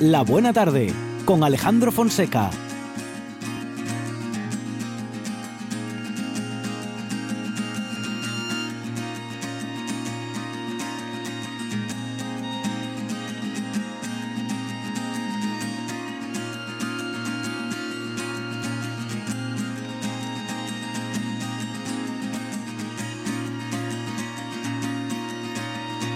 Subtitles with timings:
[0.00, 0.94] La Buena Tarde
[1.26, 2.48] con Alejandro Fonseca.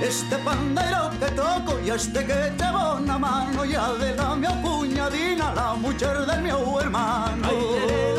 [0.02, 2.43] Este pandero que toco y este que
[3.64, 7.48] una mano ya de la mi puñadina, la mujer de mi hermano.
[7.48, 8.13] Toca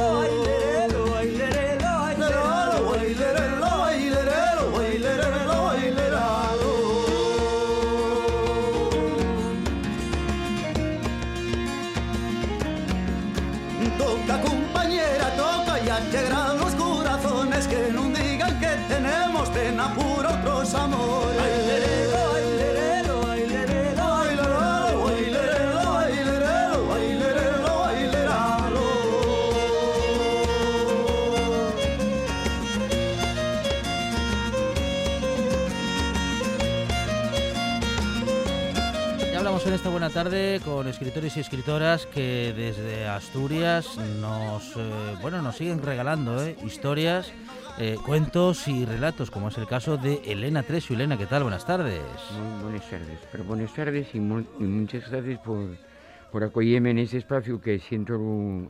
[40.16, 44.80] tarde con escritores y escritoras que desde Asturias nos, eh,
[45.22, 47.34] bueno, nos siguen regalando eh, historias,
[47.80, 50.96] eh, cuentos y relatos, como es el caso de Elena Tresio.
[50.96, 51.44] Elena, ¿qué tal?
[51.44, 52.02] Buenas tardes.
[52.32, 55.76] Muy buenas tardes, pero buenas tardes y, y muchas gracias por,
[56.32, 58.16] por acogerme en ese espacio que siento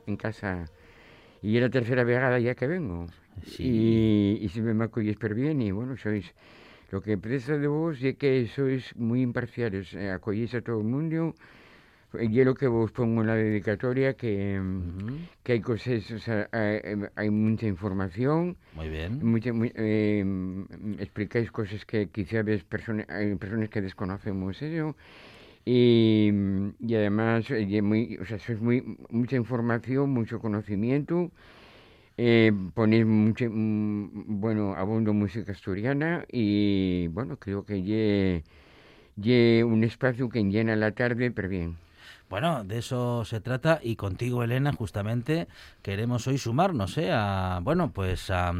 [0.07, 0.66] en casa.
[1.43, 3.05] Y es la tercera vegada ya que vengo.
[3.45, 4.38] Sí.
[4.39, 6.25] Y, y siempre me acogéis per bien y bueno, sois...
[6.91, 10.86] Lo que presta de vos es que sois muy imparciales, eh, acogéis a todo el
[10.86, 11.33] mundo.
[12.17, 16.19] Y es lo que vos pongo en la dedicatoria, que, Ujú, que hay cosas, o
[16.19, 16.80] sea, hay,
[17.16, 19.19] hay mucha información, Muy bien.
[19.22, 20.23] Mucha- muy- eh,
[21.00, 24.95] explicáis cosas que quizás ves persona- hay personas que desconocemos eso
[25.66, 26.31] y,
[26.80, 31.31] y además y muy, o sea, sois muy, mucha información, mucho conocimiento,
[32.17, 40.29] eh, ponéis mucha, mm, bueno, abondo música asturiana y bueno, creo que lle, un espacio
[40.29, 41.77] que llena la tarde, pero bien.
[42.29, 45.47] Bueno, de eso se trata y contigo, Elena, justamente
[45.83, 47.11] queremos hoy sumarnos ¿eh?
[47.11, 48.51] a, bueno, pues a,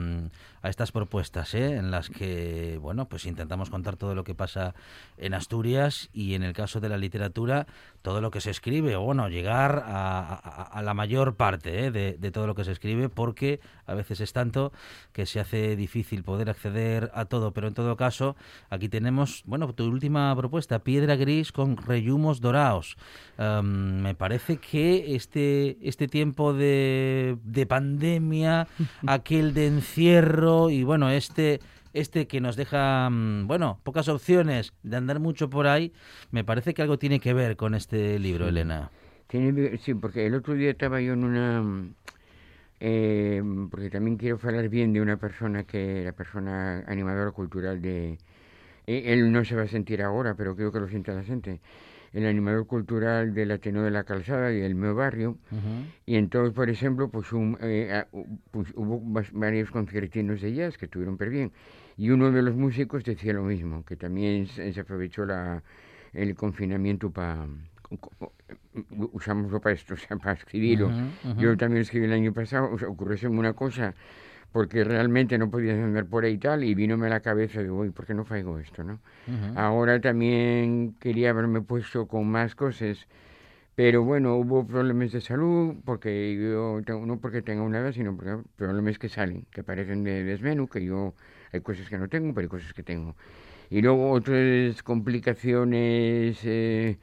[0.66, 1.76] a estas propuestas ¿eh?
[1.78, 4.74] en las que, bueno, pues intentamos contar todo lo que pasa
[5.18, 7.68] en Asturias y en el caso de la literatura,
[8.02, 11.92] todo lo que se escribe, o bueno, llegar a, a- a la mayor parte ¿eh?
[11.92, 14.74] de, de todo lo que se escribe, porque a veces es tanto
[15.14, 18.36] que se hace difícil poder acceder a todo, pero en todo caso,
[18.72, 22.98] aquí tenemos, bueno, tu última propuesta, Piedra Gris con reyumos dorados.
[23.38, 28.68] Me parece que este, este tiempo de, de pandemia,
[29.06, 31.60] aquel de encierro y bueno, este,
[31.94, 35.94] este que nos deja, mm, bueno, pocas opciones de andar mucho por ahí,
[36.32, 38.92] me parece que algo tiene que ver con este libro, Elena.
[39.28, 41.64] Tiene, sí, porque el otro día estaba yo en una...
[42.80, 48.20] eh, porque también quiero hablar bien de una persona que la persona animadora cultural de...
[48.88, 51.62] eh, él no se va a sentir ahora, pero creo que lo siente la gente.
[52.16, 55.32] El animador cultural del Ateneo de la Calzada y del meu barrio.
[55.52, 55.84] Ujú.
[56.06, 58.06] Y entonces, por ejemplo, pues, un, eh,
[58.52, 59.02] pues, hubo
[59.34, 61.52] varios concertinos de jazz que estuvieron per bien.
[61.98, 65.62] Y uno de los músicos decía lo mismo, que también se, aprovechó la,
[66.14, 67.48] el confinamiento para...
[69.12, 70.88] Usámoslo para esto, o sea, para escribirlo.
[70.88, 71.42] Ujú, ujú.
[71.42, 73.94] Yo también escribí el año pasado, o sea, ocurrióseme una cosa,
[74.56, 77.80] porque realmente no podía andar por ahí y tal, y vínome a la cabeza, digo,
[77.80, 79.02] uy, ¿por qué no faigo esto, no?
[79.28, 79.60] Ujú.
[79.60, 83.06] Ahora también quería haberme puesto con más cosas,
[83.76, 88.38] pero bueno, hubo problemas de salud, porque yo, no porque tenga una edad, sino porque
[88.56, 91.16] problemas que salen, que parecen de desmenu, que yo,
[91.52, 93.14] hay cosas que no tengo, pero hay cosas que tengo.
[93.70, 96.98] Y luego otras complicaciones eh,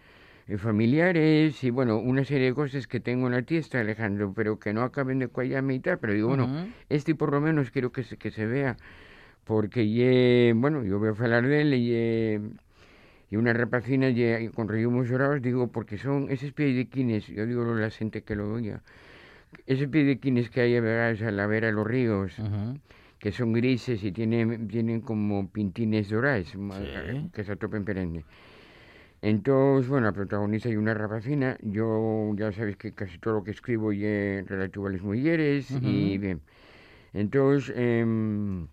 [0.58, 4.72] familiares y bueno, una serie de cosas que tengo en la tiesta, Alejandro, pero que
[4.72, 6.46] no acaben de cuallarme y tal, pero digo, bueno,
[6.88, 8.76] este por lo menos quiero que se, que se vea,
[9.44, 12.40] porque ye, bueno, yo voy a hablar de él y, ye-
[13.30, 17.90] y una rapacina ye, con rellumos dorados, digo, porque son esos piediquines, yo digo la
[17.90, 18.82] gente que lo oiga,
[19.66, 22.38] esos piediquines que hay a veces a la vera de los ríos,
[23.18, 27.30] que son grises y tienen, tienen como pintines dorados, Sí.
[27.32, 28.24] que se atopen perenne.
[29.22, 31.56] Entonces, bueno, la protagonista y una rapacina.
[31.62, 36.18] Yo ya sabéis que casi todo lo que escribo es relativo a las mujeres y
[36.18, 36.40] bien.
[37.14, 38.66] Entonces, em,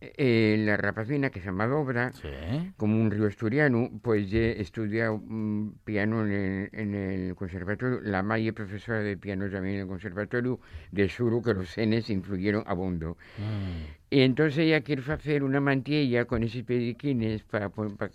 [0.00, 2.28] eh, la rapacina, que se llama Dobra, Sí.
[2.76, 8.00] como un río asturiano, pues he estudiado mm, piano en el, en el conservatorio.
[8.02, 10.60] La Maya profesora de piano también en el conservatorio
[10.92, 13.16] de Suro, que los senes influyeron a bondo.
[13.38, 13.84] Mm.
[14.10, 17.70] Y entonces ella quiere hacer una mantilla con esos pediquines para,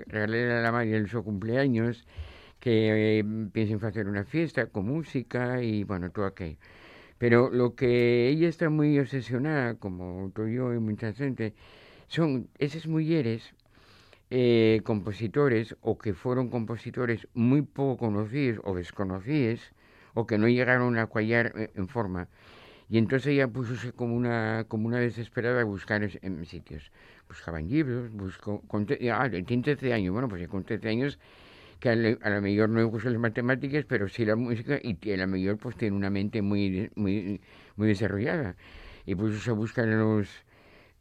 [0.07, 2.05] regalarle a la Maya en su cumpleaños,
[2.59, 6.57] que eh, piensen hacer una fiesta con música y bueno, todo aquello.
[7.21, 11.53] Pero lo que ella está muy obsesionada, como tú yo y mucha gente,
[12.07, 13.53] son esas mujeres
[14.31, 19.59] eh, compositores o que fueron compositores muy poco conocidos o desconocidos
[20.15, 22.27] o que no llegaron a cuallar eh, en forma.
[22.89, 26.91] Y entonces ella puso como una, como una desesperada a buscar en sitios.
[27.27, 28.61] Buscaba en libros, buscó...
[28.61, 31.19] Con, ah, tiene 13 años, bueno, pues con 13 años
[31.81, 35.17] que a, lo mejor no le gustan las matemáticas, pero sí la música y a
[35.17, 37.41] lo mejor pues tiene una mente muy, muy,
[37.75, 38.55] muy desarrollada.
[39.07, 40.29] Y pues a buscar en los...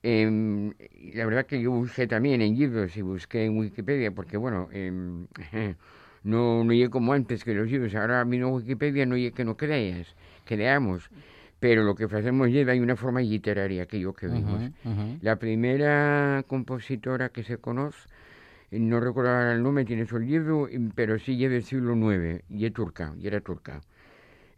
[0.03, 5.27] la verdad que yo busqué también en libros y busqué en Wikipedia, porque bueno, em,
[6.25, 7.95] no, no llegué como antes que los libros.
[7.95, 10.17] Ahora a mí no Wikipedia no llegué que no creas,
[10.47, 11.11] que leamos.
[11.59, 14.71] Pero lo que hacemos lleva hay una forma literaria que yo que vimos.
[15.21, 18.09] La primera compositora que se conoce
[18.71, 22.73] no recuerdo el nombre, tiene su libro, pero sí es del siglo IX, y es
[22.73, 23.81] turca, y era turca.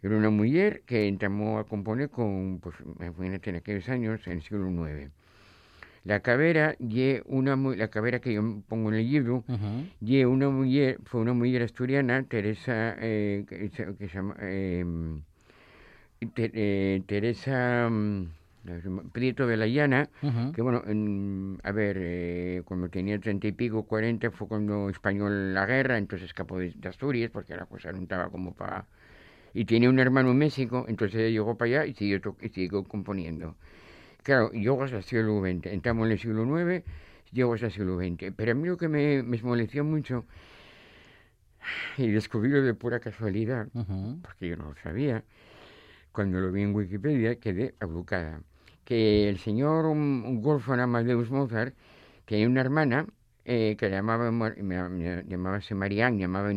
[0.01, 4.41] Era una mujer que entró a componer con, pues, imagínate, en aquellos años, en el
[4.41, 5.11] siglo IX.
[6.03, 6.75] La cabera,
[7.25, 9.45] una, la cabera que yo pongo en el libro,
[10.27, 15.21] una mujer, fue una mujer asturiana, Teresa, eh, que, se llama, em,
[16.35, 17.89] eh, Teresa...
[19.11, 20.09] Prieto de la Llana,
[20.55, 20.81] que bueno,
[21.63, 26.29] a ver, eh, cuando tenía treinta y pico, cuarenta, fue cuando español la guerra, entonces
[26.29, 28.85] escapó de, Asturias, porque la cosa no estaba como para...
[29.53, 33.55] Y tiene un hermano en México, entonces llegó para allá y siguió, y siguió componiendo.
[34.23, 36.85] Claro, llegó hasta el siglo XX, entramos en el siglo IX,
[37.33, 38.33] llegó hasta el siglo XX.
[38.35, 40.25] Pero a mí lo que me, me mucho,
[41.97, 43.67] y descubrí de pura casualidad,
[44.21, 45.23] porque yo no lo sabía,
[46.13, 48.41] cuando lo vi en Wikipedia quedé abrucada
[48.85, 51.75] que el señor Wolfgang Amadeus Mozart
[52.25, 53.05] tenía una hermana
[53.45, 56.51] eh, que llamaba, llamaba Marianne, llamaba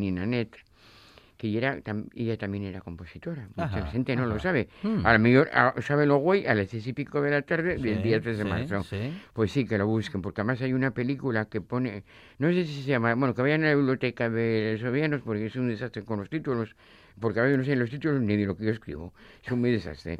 [1.36, 1.82] que ella,
[2.14, 3.48] ella también era compositora.
[3.54, 4.68] Mucha gente no lo sabe.
[4.82, 5.04] Hmm.
[5.04, 7.76] A lo mejor ah, sabe lo güey a las seis y pico de la tarde
[7.76, 8.84] del día 3 de marzo.
[9.32, 12.04] Pues sí, que lo busquen, porque además hay una película que pone,
[12.38, 15.46] no sé si se llama, bueno, que vayan a la biblioteca de los sovianos, porque
[15.46, 16.74] es un desastre con los títulos,
[17.20, 19.12] porque a veces no sé los títulos ni de lo que yo escribo,
[19.44, 20.16] es un muy desastre.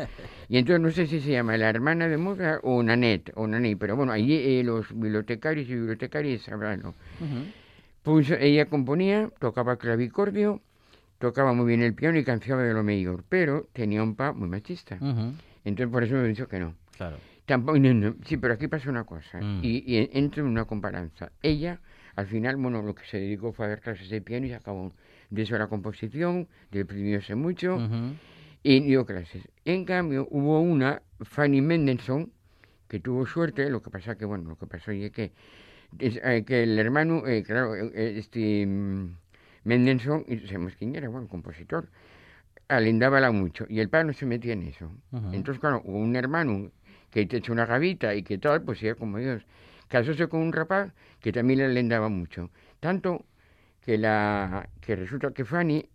[0.49, 3.77] Y entonces no sé si se llama La hermana de Mozart o Nanette, o Nané,
[3.77, 6.83] pero bueno, allí eh, los bibliotecarios y bibliotecarias sabrán.
[8.03, 10.61] Pues ella componía, tocaba clavicordio,
[11.19, 14.49] tocaba muy bien el piano y cantaba de lo mejor, pero tenía un pa muy
[14.49, 14.99] machista.
[15.65, 16.75] Entonces por eso me dicho que no.
[16.97, 17.17] Claro.
[17.47, 17.79] Tampoco,
[18.25, 19.61] sí, pero aquí pasa una cosa, mm.
[19.63, 21.31] y, y entra en una comparanza.
[21.43, 21.81] Ella,
[22.17, 24.93] al final, bueno, lo que se dedicó fue a dar clases de piano y acabó
[25.31, 27.79] de eso la composición, deprimióse mucho
[28.63, 29.49] y dio clases.
[29.65, 32.33] En cambio, hubo una, Fanny Mendelssohn,
[32.89, 35.33] que tuvo suerte, lo que pasa que, bueno, lo que pasó es que,
[35.99, 39.17] eh, que el hermano, eh, claro, eh, este mm,
[39.65, 41.89] Mendelssohn, sabemos quién era, bueno, compositor,
[42.69, 44.91] alendábala mucho y el padre no se metía en eso.
[45.33, 46.71] Entonces, claro, hubo un hermano
[47.11, 49.45] que te echó una gavita y que tal, pues era como Dios.
[49.89, 52.51] Casóse con un rapaz que también le alendaba mucho.
[52.81, 53.25] Tanto
[53.87, 55.89] que, la, que resulta que Fanny,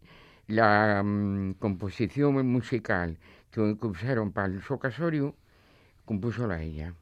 [0.47, 3.17] la mm, composición musical
[3.51, 5.35] que, usaron para el socasorio,
[6.05, 6.93] compuso la ella.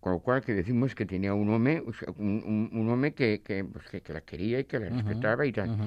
[0.00, 1.82] Con lo cual que decimos que tenía un hombre,
[2.18, 5.78] un, un, hombre que, que, pues, que, la quería y que la respetaba y tal.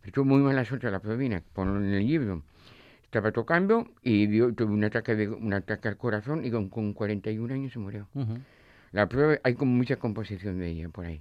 [0.00, 2.42] Pero tuvo muy mala suerte la provina, ponlo en el libro.
[3.02, 6.92] Estaba tocando y dio, tuvo un ataque, de, un ataque al corazón y con, con
[6.92, 8.06] 41 años se murió.
[8.92, 11.20] La prueba, hay como mucha composición de ella por ahí.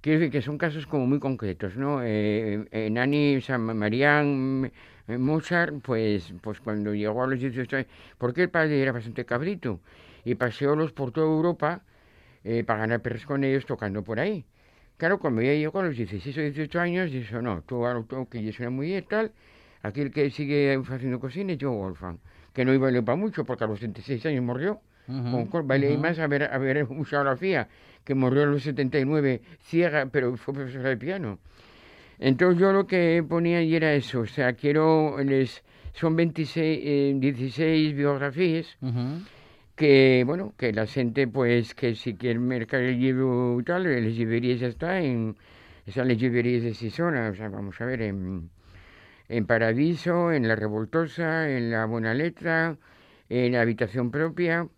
[0.00, 2.02] Quiero decir que son casos como muy concretos, ¿no?
[2.02, 4.72] Eh, eh Nani, San Marián,
[5.06, 9.26] eh, Mozart, pues, pues cuando llegó a los 18 años, porque el padre era bastante
[9.26, 9.80] cabrito
[10.24, 11.82] y paseólos por toda Europa
[12.44, 14.46] eh, para ganar perros con ellos tocando por ahí.
[14.96, 18.42] Claro, cuando ya llegó a los 16 o 18 años, dijo, no, tú ahora que
[18.42, 19.32] yo soy una mujer tal,
[19.82, 22.18] aquí el que sigue haciendo cocina es Joe Wolfgang,
[22.54, 24.80] que no iba a para mucho porque a los 36 años murió.
[25.50, 27.68] Con, vale, más haber, haber usado la FIA
[28.04, 31.38] que murió en los 79, ciega, pero fue profesora de piano.
[32.18, 35.62] Entonces yo lo que ponía y era eso, o sea, quiero, les,
[35.94, 38.76] son 26, 16 eh, biografías,
[39.74, 44.16] que, bueno, que la gente, pues, que si quieren mercar el libro y tal, les
[44.18, 45.36] librerías ya está, en
[45.86, 48.50] esas las librerías de Sisona, o sea, vamos a ver, en,
[49.28, 52.76] en Paradiso, en La Revoltosa, en La Buena Letra,
[53.30, 54.68] en La Habitación Propia,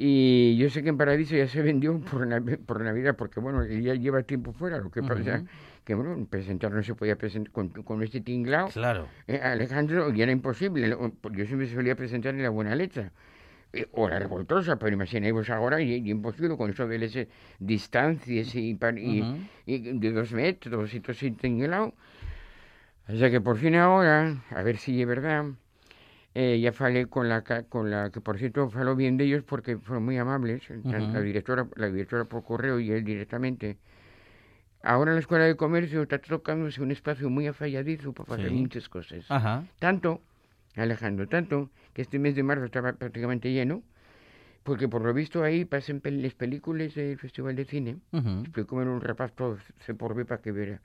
[0.00, 2.26] y yo sé que en Paradiso ya se vendió por,
[2.64, 5.42] por Navidad, porque bueno, ya lleva tiempo fuera, lo que pasa
[5.84, 8.68] que bueno, presentar no se podía presentar con, este tinglao.
[8.68, 9.08] Claro.
[9.26, 13.10] Eh, Alejandro, y era imposible, yo siempre solía presentar en la buena letra.
[13.72, 17.28] Eh, o la revoltosa, pero imaginéis ahora, y, imposible con eso de
[17.58, 18.78] distancias y,
[19.66, 21.94] y, de dos metros y todo así tinglao.
[23.08, 25.46] O sea que por fin ahora, a ver si es verdad,
[26.34, 29.76] eh, ya falé con la, con la que por cierto faló bien de ellos porque
[29.78, 31.22] fueron muy amables, tanto la Ujú.
[31.22, 33.78] directora, la directora por correo y él directamente.
[34.82, 38.54] Ahora la Escuela de Comercio está tocándose un espacio muy afalladizo para hacer Sí.
[38.54, 39.24] muchas cosas.
[39.28, 39.64] Ajá.
[39.80, 40.22] Tanto,
[40.76, 43.82] Alejandro, tanto que este mes de marzo estaba prácticamente lleno,
[44.62, 47.96] porque por lo visto ahí pasan pel- las películas del Festival de Cine.
[48.12, 48.40] Ujú.
[48.42, 50.80] Explico en un rapaz todo se por ver para que viera.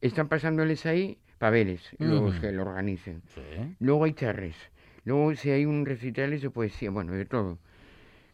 [0.00, 2.40] Están pasándoles ahí papeles, los Ujú.
[2.40, 3.22] que lo organicen.
[3.34, 3.40] Sí.
[3.80, 4.56] Luego hay charres.
[5.04, 7.58] Luego si hay un recital de poesía, bueno, de todo.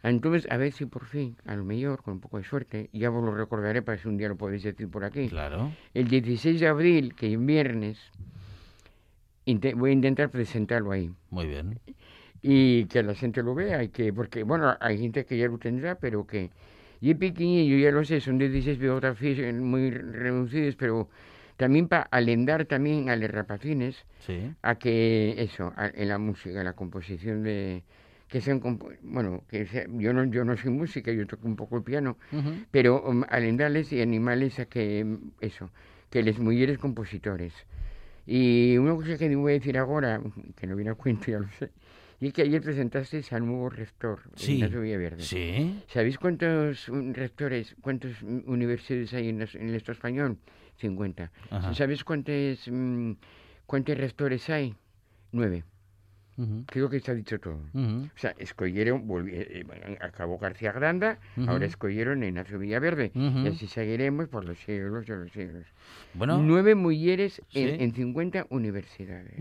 [0.03, 3.09] Entonces, a ver si por fin, a lo mejor, con un poco de suerte, ya
[3.09, 5.29] vos lo recordaré para si un día lo podéis decir por aquí.
[5.29, 5.71] Claro.
[5.95, 7.99] El 16 de abril, que es viernes,
[9.77, 11.11] voy a intentar presentarlo ahí.
[11.31, 11.79] Muy bien.
[12.41, 15.59] Y que la gente lo vea, y que, porque, bueno, hay gente que ya lo
[15.59, 16.51] tendrá, pero que...
[17.01, 21.09] Y es pequeñillo, ya lo sé, son 16 biografías muy reducidas, pero
[21.63, 23.95] también para alendar también a los rapacines
[24.27, 24.51] Sí.
[24.63, 27.85] a que eso, a- en la música, la composición de...
[28.27, 28.61] que sean,
[29.03, 32.17] bueno, que sea- yo, no, yo no soy música, yo toco un poco el piano,
[32.33, 32.51] Ujú.
[32.73, 35.71] pero um, alendarles y animarles a que, mm, eso,
[36.11, 37.53] que les mujeres compositores.
[38.27, 40.21] Y una cosa que voy a decir ahora,
[40.57, 41.71] que no viene a cuento, ya lo sé,
[42.21, 44.55] y es que ayer presentaste al nuevo rector, Sí.
[44.55, 45.23] Ignacio Villaverde.
[45.23, 45.83] Sí.
[45.89, 50.39] ¿Sabéis cuántos mm, rectores, cuántas mm, universidades hay en el Estado español?
[50.77, 51.31] 50.
[51.51, 51.75] Ajá.
[51.75, 53.13] ¿Sabéis cuántos, mm,
[53.67, 54.75] cuántos rectores hay?
[55.33, 55.65] Nueve.
[56.67, 57.61] Creo que está dicho todo.
[57.75, 61.65] O sea, escogieron, eh, eh, acabó García Granda, ahora Ujú.
[61.65, 63.13] escogieron a Ignacio Villaverde.
[63.15, 65.67] Y así seguiremos por los siglos de los siglos.
[66.15, 66.43] Bueno.
[66.43, 67.85] Nueve mujeres en, Sí.
[67.85, 69.35] en 50 universidades.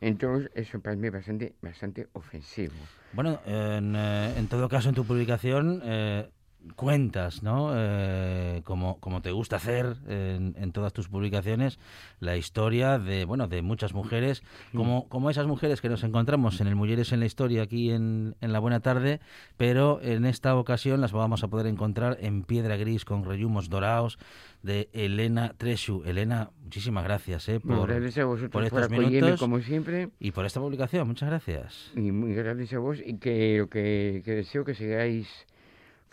[0.00, 2.74] Entonces, eso para mí es bastante, bastante ofensivo.
[3.12, 6.28] Bueno, en, eh, en todo caso, en tu publicación eh,
[6.76, 7.72] cuentas, ¿no?
[7.74, 11.78] Eh, como, como te gusta hacer en, en todas tus publicaciones,
[12.20, 14.42] la historia de, bueno, de muchas mujeres,
[14.74, 18.36] como, como esas mujeres que nos encontramos en el Mujeres en la Historia aquí en,
[18.40, 19.20] en La Buena Tarde,
[19.56, 24.18] pero en esta ocasión las vamos a poder encontrar en piedra gris con rellumos dorados
[24.62, 26.02] de Elena Treshu.
[26.04, 30.10] Elena, muchísimas gracias eh, por, gracias a vosotros por estos minutos como siempre.
[30.18, 31.06] y por esta publicación.
[31.06, 31.92] Muchas gracias.
[31.94, 35.46] Y muy gracias a vos y que lo que, que deseo que sigáis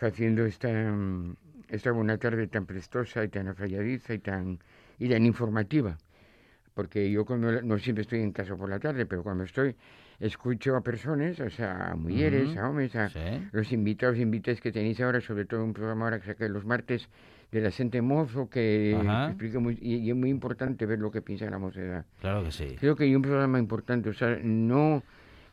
[0.07, 1.35] haciendo esta, mm,
[1.69, 4.59] esta buena tarde tan prestosa y tan afalladiza y tan,
[4.99, 5.97] y tan informativa.
[6.73, 9.75] Porque yo cuando, no siempre estoy en casa por la tarde, pero cuando estoy
[10.19, 12.59] escucho a personas, o sea, a mujeres, Ujú.
[12.59, 13.19] a hombres, a Sí.
[13.51, 16.63] los invitados e invitadas que tenéis ahora, sobre todo un programa ahora que saqué los
[16.65, 17.09] martes
[17.51, 19.27] de la gente mozo, que Ajá.
[19.27, 22.05] explica muy, y, y es muy importante ver lo que piensa la mocedad.
[22.21, 22.77] Claro que sí.
[22.79, 25.03] Creo que hay un programa importante, o sea, no...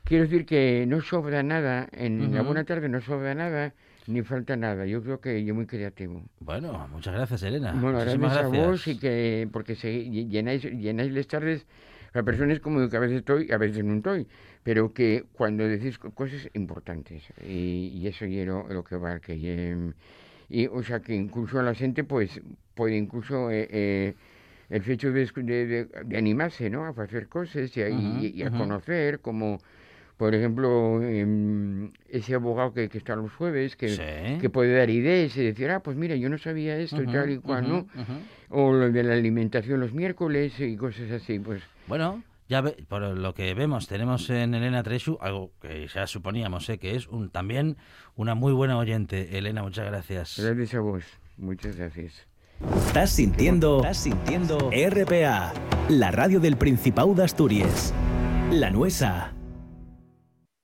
[0.05, 2.47] Quiero decir que no sobra nada, en la Ujú.
[2.47, 3.75] buena tarde no sobra nada,
[4.09, 4.87] ni falta nada.
[4.87, 6.23] Yo creo que yo muy creativo.
[6.41, 7.73] Bueno, muchas gracias, Elena.
[7.73, 8.67] Bueno, Muchísimas gracias a gracias.
[8.67, 11.67] vos y que, porque se, ll- llenáis, llenáis las tardes
[12.15, 14.27] a personas como yo, que a veces estoy, a veces no estoy,
[14.63, 19.21] pero que cuando decís co- cosas importantes, y, y eso es lo, lo que va,
[19.21, 19.35] que
[19.71, 19.93] em,
[20.49, 22.41] y, o sea, que incluso a la gente, pues,
[22.75, 24.15] puede incluso eh, eh,
[24.71, 26.85] el hecho de, de, de- animarse, ¿no?
[26.87, 28.57] A hacer cosas y a, y- Ujú, y a ujú.
[28.57, 29.59] conocer, como,
[30.19, 34.39] por ejemplo, em, ese abogado que, que está los jueves, que, Sí.
[34.41, 37.13] que puede dar ideas y decir, ah, pues mira, yo no sabía esto y Ujú,
[37.13, 37.79] tal y cual, ¿no?
[37.79, 38.13] ujú, ujú.
[38.51, 43.03] O lo de la alimentación los miércoles y cosas así, pues Bueno, ya ve- por
[43.03, 46.79] lo que vemos, tenemos en Elena Treshu algo que ya suponíamos, ¿eh?
[46.79, 47.77] que es un, también
[48.17, 49.39] una muy buena oyente.
[49.39, 50.35] Elena, muchas gracias.
[50.43, 51.05] gracias a vos.
[51.37, 52.27] Muchas gracias.
[52.87, 55.53] Estás sintiendo, estás sintiendo RPA,
[55.89, 57.95] la radio del Principado de Asturias.
[58.51, 59.33] La Nuesa.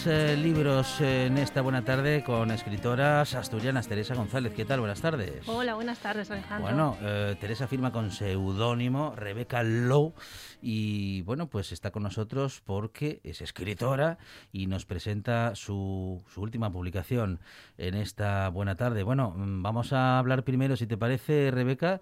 [0.00, 3.86] Más eh, libros en esta buena tarde con escritoras asturianas.
[3.86, 4.80] Teresa González, ¿qué tal?
[4.80, 5.46] Buenas tardes.
[5.46, 6.62] Hola, buenas tardes, Alejandro.
[6.62, 10.14] Bueno, eh, Teresa firma con seudónimo Rebeca Lowe
[10.62, 14.16] y bueno, pues está con nosotros porque es escritora
[14.52, 17.40] y nos presenta su, su última publicación
[17.76, 19.02] en esta buena tarde.
[19.02, 22.00] Bueno, mm, vamos a hablar primero, si te parece, Rebeca,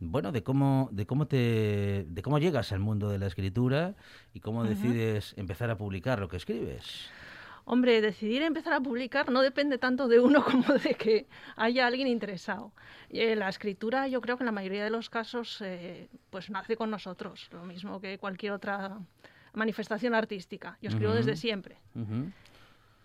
[0.00, 3.94] bueno, de cómo, de cómo te, de cómo llegas al mundo de la escritura
[4.34, 7.10] y cómo decides empezar a publicar lo que escribes.
[7.70, 12.08] Hombre, decidir empezar a publicar no depende tanto de uno como de que haya alguien
[12.08, 12.72] interesado.
[13.10, 16.78] Eh, la escritura, yo creo que en la mayoría de los casos, eh, pues nace
[16.78, 18.98] con nosotros, lo mismo que cualquier otra
[19.52, 20.78] manifestación artística.
[20.80, 21.76] Yo escribo desde siempre.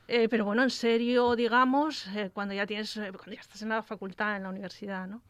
[0.08, 3.84] Eh, pero bueno, en serio, digamos, eh, cuando ya tienes, cuando ya estás en la
[3.84, 5.22] facultad, en la universidad, ¿no?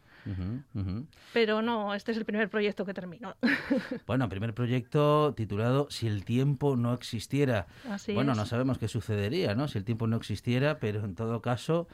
[1.34, 3.36] Pero no, este es el primer proyecto que termino.
[4.08, 7.68] Bueno, primer proyecto titulado Si el tiempo no existiera.
[7.90, 8.38] Así bueno, es.
[8.38, 9.68] no sabemos qué sucedería, ¿no?
[9.68, 11.88] Si el tiempo no existiera, pero en todo caso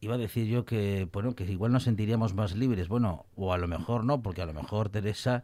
[0.00, 2.88] iba a decir yo que bueno, que igual nos sentiríamos más libres.
[2.88, 5.42] Bueno, o a lo mejor no, porque a lo mejor Teresa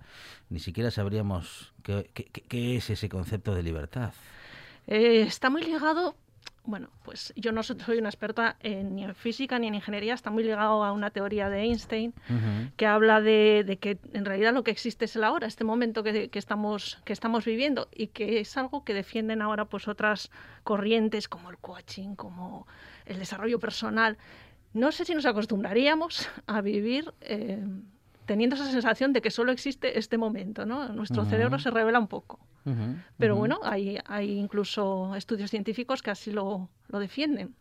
[0.49, 4.13] ni siquiera sabríamos qué, qué- qué- qué es ese concepto de libertad.
[4.87, 6.15] Eh, está muy ligado,
[6.67, 10.15] bueno, pues yo no so- soy una experta en- ni en física ni en ingeniería,
[10.15, 12.15] está muy ligado a una teoría de Einstein
[12.77, 16.03] que habla de, de que en realidad lo que existe es el ahora, este momento
[16.03, 20.31] que, que estamos, que estamos viviendo y que es algo que defienden ahora pues otras
[20.63, 22.67] corrientes como el coaching, como
[23.05, 24.17] el desarrollo personal.
[24.73, 27.63] No sé si nos acostumbraríamos a vivir eh,
[28.27, 30.89] teniendo esa sensación de que solo existe este momento, ¿no?
[30.89, 31.31] Nuestro Ujú.
[31.31, 32.39] cerebro se revela un poco.
[32.65, 37.55] ujú, Pero ujú, bueno, hay, hay incluso estudios científicos que así lo, lo defienden.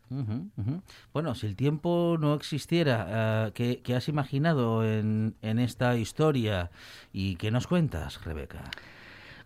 [1.14, 6.70] Bueno, si el tiempo no existiera, eh, ¿qué, qué has imaginado en, en esta historia
[7.12, 8.64] y qué nos cuentas, Rebeca?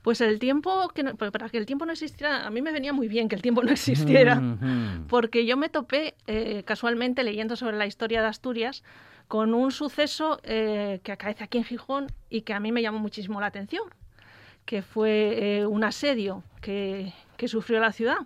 [0.01, 2.71] Pues el tiempo, que no- pues para que el tiempo no existiera, a mí me
[2.71, 4.41] venía muy bien que el tiempo no existiera,
[5.09, 8.83] porque yo me topé eh, casualmente leyendo sobre la historia de Asturias
[9.27, 12.99] con un suceso eh, que acaece aquí en Gijón y que a mí me llamó
[12.99, 13.83] muchísimo la atención,
[14.65, 18.17] que fue eh, un asedio que, que sufrió la ciudad.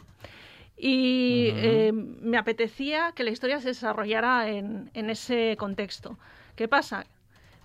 [0.78, 6.18] Y eh, me apetecía que la historia se desarrollara en, en ese contexto.
[6.56, 7.06] ¿Qué pasa?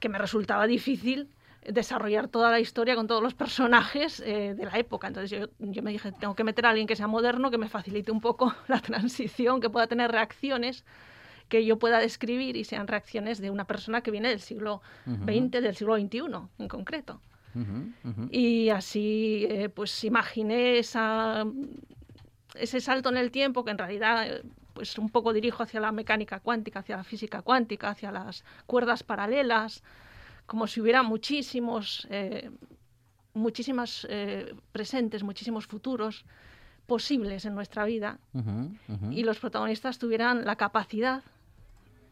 [0.01, 1.31] Que me resultaba difícil
[1.73, 5.09] desarrollar toda la historia con todos los personajes eh, de la época.
[5.09, 7.69] Entonces yo, yo me dije, tengo que meter a alguien que sea moderno, que me
[7.69, 10.85] facilite un poco la transición, que pueda tener reacciones
[11.49, 15.51] que yo pueda describir y sean reacciones de una persona que viene del siglo XX,
[15.51, 16.21] del siglo XXI
[16.59, 17.21] en concreto.
[18.31, 21.47] Y así, eh, pues imaginé esa,
[22.55, 24.43] ese salto en el tiempo que en realidad, eh,
[24.75, 29.03] pues un poco dirijo hacia la mecánica cuántica, hacia la física cuántica, hacia las cuerdas
[29.03, 29.83] paralelas,
[30.47, 32.51] como si hubiera muchísimos, eh,
[33.35, 36.25] muchísimas eh, presentes, muchísimos futuros
[36.87, 38.21] posibles en nuestra vida
[39.11, 41.25] y los protagonistas tuvieran la capacidad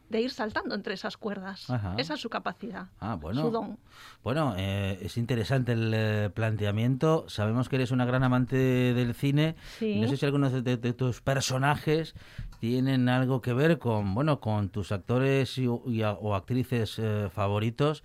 [0.09, 1.69] de ir saltando entre esas cuerdas.
[1.69, 1.95] Ajá.
[1.97, 3.41] Esa es su capacidad, Ah, bueno.
[3.41, 3.79] su don.
[4.23, 7.25] Bueno, eh, es interesante el eh, planteamiento.
[7.27, 9.55] Sabemos que eres una gran amante del cine.
[9.79, 9.99] Sí.
[9.99, 12.13] No sé si algunos de, de- de tus personajes
[12.59, 18.03] tienen algo que ver con, bueno, con tus actores y- y o actrices eh, favoritos,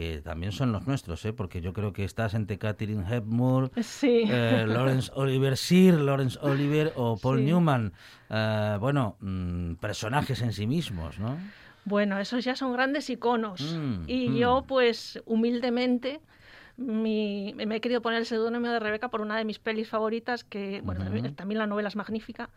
[0.00, 1.34] que también son los nuestros, ¿eh?
[1.34, 4.22] porque yo creo que estás entre Catherine Hepburn, Sí.
[4.26, 7.44] eh, Lawrence Oliver, Sir Lawrence Oliver o Paul Sí.
[7.44, 7.92] Newman.
[8.30, 11.36] Eh, bueno, mm, personajes en sí mismos, ¿no?
[11.84, 13.60] Bueno, esos ya son grandes iconos.
[13.78, 14.36] Mm, y mm.
[14.36, 16.20] yo, pues, humildemente,
[16.78, 20.44] mi- me he querido poner el seudónimo de Rebeca por una de mis pelis favoritas,
[20.44, 21.10] que, bueno, Ujú.
[21.12, 22.48] también- también la novela es magnífica,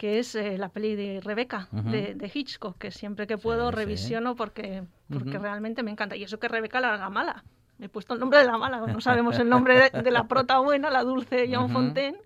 [0.00, 3.70] que es eh, la peli de Rebeca, de, de Hitchcock, que siempre que puedo Sí,
[3.72, 3.76] sí.
[3.76, 4.82] revisiono porque,
[5.12, 6.16] porque realmente me encanta.
[6.16, 7.44] Y eso que Rebeca la, la mala.
[7.78, 10.58] He puesto el nombre de la mala, no sabemos el nombre de, de la prota
[10.60, 12.16] buena, la dulce John Fontaine.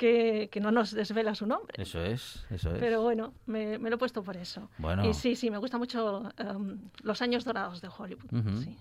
[0.00, 1.74] Que, que no nos desvela su nombre.
[1.76, 2.78] Eso es, eso es.
[2.78, 4.70] Pero bueno, me, me lo he puesto por eso.
[4.78, 5.06] Bueno.
[5.06, 8.30] Y sí, sí, me gustan mucho em, los años dorados de Hollywood.
[8.64, 8.78] Sí.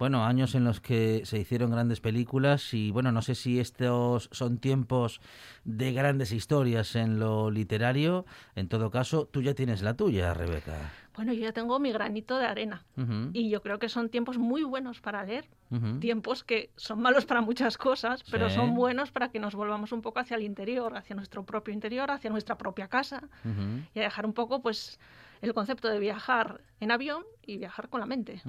[0.00, 4.30] Bueno, años en los que se hicieron grandes películas y bueno, no sé si estos
[4.32, 5.20] son tiempos
[5.64, 8.26] de grandes historias en lo literario.
[8.56, 10.90] En todo caso, tú ya tienes la tuya, Rebeca.
[11.14, 12.84] Bueno, yo ya tengo mi granito de arena.
[13.32, 15.46] Y yo creo que son tiempos muy buenos para leer.
[16.00, 18.56] Tiempos que son malos para muchas cosas, pero Sí.
[18.56, 22.10] son buenos para que nos volvamos un poco hacia el interior, hacia nuestro propio interior,
[22.10, 23.22] hacia nuestra propia casa.
[23.94, 24.98] Y a dejar un poco, pues,
[25.40, 28.42] el concepto de viajar en avión y viajar con la mente.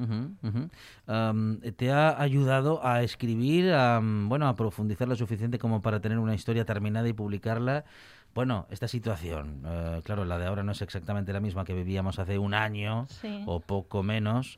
[1.76, 6.36] ¿Te ha ayudado a escribir, a, bueno, a profundizar lo suficiente como para tener una
[6.36, 7.86] historia terminada y publicarla?
[8.34, 12.18] Bueno, esta situación, eh, claro, la de ahora no es exactamente la misma que vivíamos
[12.20, 13.44] hace un año Sí.
[13.46, 14.58] o poco menos,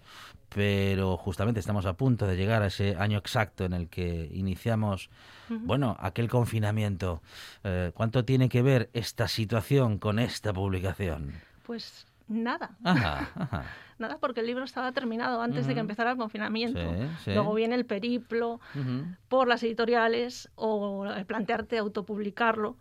[0.50, 5.10] pero justamente estamos a punto de llegar a ese año exacto en el que iniciamos,
[5.50, 7.22] bueno, aquel confinamiento.
[7.64, 11.34] Eh, ¿Cuánto tiene que ver esta situación con esta publicación?
[11.64, 12.72] Pues nada.
[12.84, 13.64] Ajá, ajá.
[13.98, 16.82] Nada, porque el libro estaba terminado antes de que empezara el confinamiento.
[16.82, 17.34] Sí, sí.
[17.34, 18.60] Luego viene el periplo
[19.30, 22.76] por las editoriales o plantearte autopublicarlo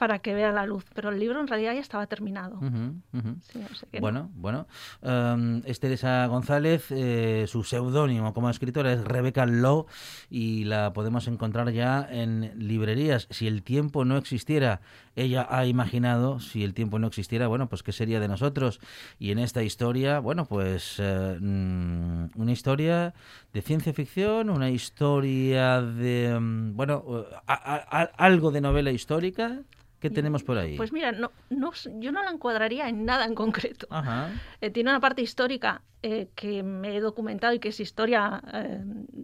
[0.00, 0.86] para que vea la luz.
[0.94, 2.56] Pero el libro en realidad ya estaba terminado.
[2.56, 3.36] Ujú, ujú.
[3.42, 4.00] Sí, o sea que no.
[4.00, 4.66] Bueno, bueno.
[5.02, 9.84] Em, es Teresa González, eh, su seudónimo como escritora es Rebeca Lowe
[10.30, 13.26] y la podemos encontrar ya en librerías.
[13.30, 14.80] Si el tiempo no existiera,
[15.16, 18.80] ella ha imaginado, si el tiempo no existiera, bueno, pues qué sería de nosotros.
[19.18, 23.12] Y en esta historia, bueno, pues eh, mm, una historia
[23.52, 28.90] de ciencia ficción, una historia de, mm, bueno, eh, a- a- a- algo de novela
[28.92, 29.60] histórica.
[30.00, 30.76] ¿Qué tenemos por ahí?
[30.76, 33.86] Pues mira, no, no, yo no la encuadraría en nada en concreto.
[33.90, 34.30] Ajá.
[34.60, 38.82] Eh, tiene una parte histórica eh, que me he documentado y que es historia, eh,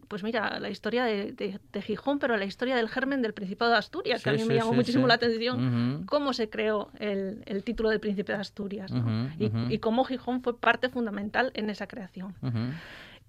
[0.08, 3.70] pues mira, la historia de, de- de Gijón, pero la historia del germen del Principado
[3.72, 6.90] de Asturias, que a mí sí, me llamó sí, muchísimo la atención, cómo se creó
[6.98, 8.92] el, el título de Príncipe de Asturias
[9.38, 12.34] y, y cómo Gijón fue parte fundamental en esa creación.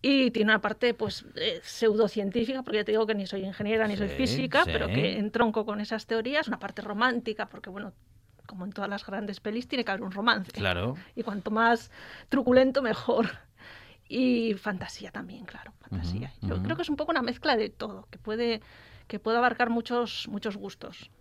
[0.02, 3.88] Y tiene una parte pues eh, pseudocientífica, porque ya te digo que ni soy ingeniera
[3.88, 4.70] ni soy física, sí.
[4.72, 7.94] pero que entronco con esas teorías, una parte romántica, porque bueno,
[8.46, 10.52] como en todas las grandes pelis, tiene que haber un romance.
[10.52, 10.96] Claro.
[11.16, 11.92] Y cuanto más
[12.30, 13.28] truculento, mejor.
[14.10, 16.32] Y fantasía también, claro, fantasía.
[16.42, 18.62] Yo creo que es un poco una mezcla de todo, que puede,
[19.08, 21.12] que puede abarcar muchos, muchos gustos.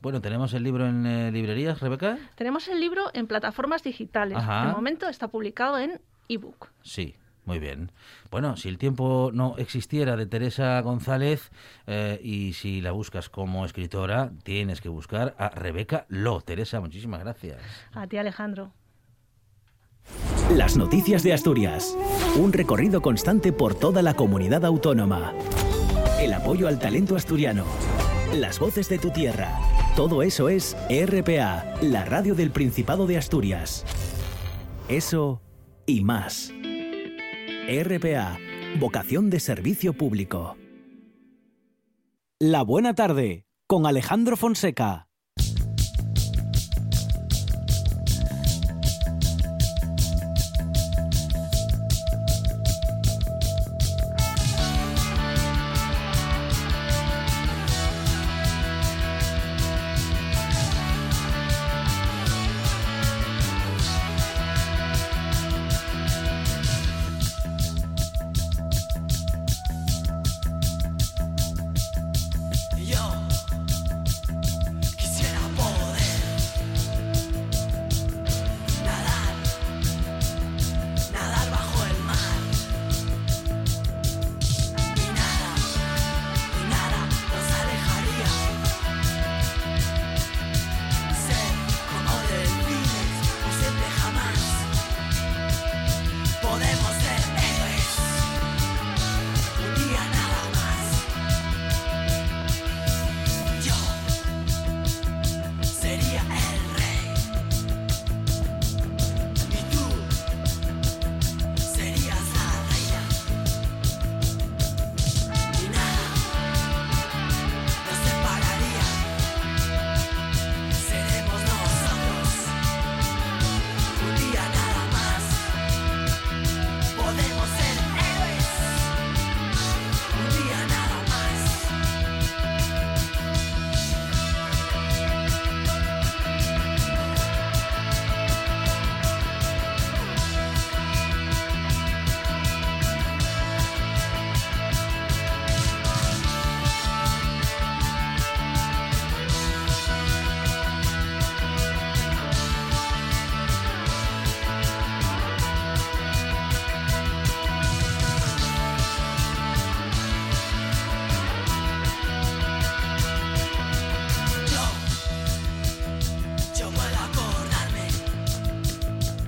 [0.00, 2.18] Bueno, tenemos el libro en eh, librerías, Rebeca.
[2.36, 4.38] Tenemos el libro en plataformas digitales.
[4.38, 4.68] Ajá.
[4.68, 6.68] De momento está publicado en ebook.
[6.82, 7.92] Sí, muy bien.
[8.30, 11.50] Bueno, si el tiempo no existiera de Teresa González
[11.86, 16.40] eh, y si la buscas como escritora, tienes que buscar a Rebeca Lo.
[16.40, 17.60] Teresa, muchísimas gracias.
[17.92, 18.72] A ti, Alejandro.
[20.56, 21.96] Las noticias de Asturias.
[22.36, 25.32] Un recorrido constante por toda la comunidad autónoma.
[26.20, 27.64] El apoyo al talento asturiano.
[28.34, 29.58] Las voces de tu tierra.
[29.96, 33.84] Todo eso es RPA, la radio del Principado de Asturias.
[34.88, 35.40] Eso
[35.86, 36.52] y más.
[37.66, 38.38] RPA,
[38.78, 40.58] vocación de servicio público.
[42.38, 45.08] La buena tarde, con Alejandro Fonseca.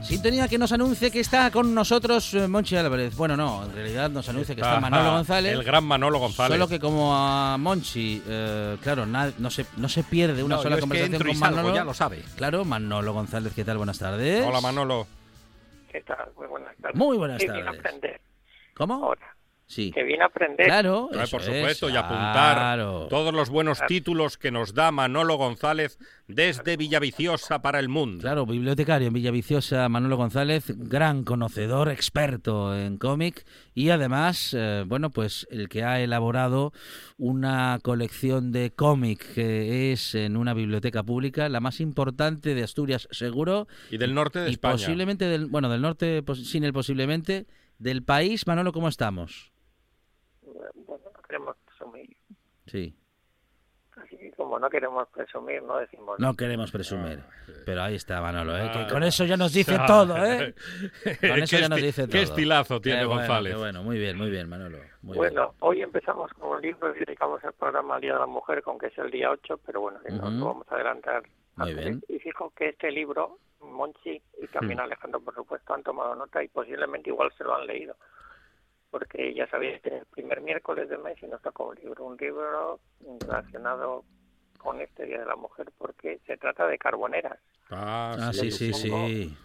[0.07, 3.17] Sintonía que nos anuncie que está con nosotros eh, Monchi Álvarez.
[3.17, 5.53] Bueno, no, en realidad nos anuncia que está Manolo González.
[5.53, 6.53] El gran Manolo González.
[6.57, 10.63] Solo que como a Monchi, eh, claro, na- no, se, no se pierde una No,
[10.63, 11.75] sola yo es que conversación con salgo, Manolo.
[11.75, 12.23] ya lo sabe.
[12.37, 13.79] Claro, Manolo González, ¿qué tal?
[13.79, 14.47] Buenas tardes.
[14.47, 15.07] Hola Manolo.
[15.91, 16.29] ¿Qué tal?
[16.37, 16.97] Muy buenas tardes.
[16.97, 18.21] Muy buenas tardes.
[18.75, 18.95] ¿Cómo?
[18.95, 19.36] Ahora,
[19.69, 19.91] Sí.
[19.91, 20.67] que viene a aprender.
[20.67, 23.09] Claro, por supuesto, es, y apuntar claro.
[23.11, 25.99] todos los buenos títulos que nos da Manolo González
[26.29, 28.23] desde Villaviciosa para el mundo.
[28.23, 35.11] Claro, bibliotecario en Villaviciosa, Manolo González, gran conocedor, experto en cómic y además, eh, bueno,
[35.11, 36.73] pues el que ha elaborado
[37.19, 43.09] una colección de cómic que es en una biblioteca pública, la más importante de Asturias,
[43.11, 43.67] seguro.
[43.91, 44.75] Y del norte de y España.
[44.75, 47.47] posiblemente del, bueno, del norte, sin el posiblemente,
[47.79, 49.53] del país, Manolo, ¿cómo estamos?
[50.75, 52.17] Bueno, no queremos presumir.
[52.67, 52.95] Sí,
[53.97, 56.19] Así que como no queremos presumir, no decimos.
[56.19, 57.19] no queremos presumir,
[57.65, 58.71] pero ahí está Manolo, ¿eh?
[58.71, 58.87] que Ah.
[58.91, 59.87] con eso ya nos dice Ah.
[59.87, 60.55] todo, ¿eh?
[61.21, 62.13] Con eso Qué ya nos dice todo.
[62.13, 63.57] qué estilazo tiene bueno, González.
[63.57, 64.77] bueno, muy bien, muy bien, Manolo.
[65.01, 65.33] muy bien.
[65.35, 68.63] Bueno, hoy empezamos con un libro y dedicamos el programa al Día de la Mujer,
[68.63, 71.23] con que es el día 8, pero bueno, si no, vamos a adelantar.
[71.57, 71.85] Muy antes.
[71.87, 72.03] bien.
[72.09, 74.83] Y fijo que este libro, Monchi y también Hmm.
[74.83, 77.97] Alejandro, por supuesto, han tomado nota y posiblemente igual se lo han leído.
[78.99, 82.17] Porque ya sabéis que el primer miércoles del mes y nos toca un libro, un
[82.17, 82.81] libro
[83.21, 84.05] relacionado
[84.57, 87.39] con este Día de la Mujer, porque se trata de carboneras.
[87.71, 89.07] Ah, Ah, sí, sí, supongo.
[89.07, 89.37] sí.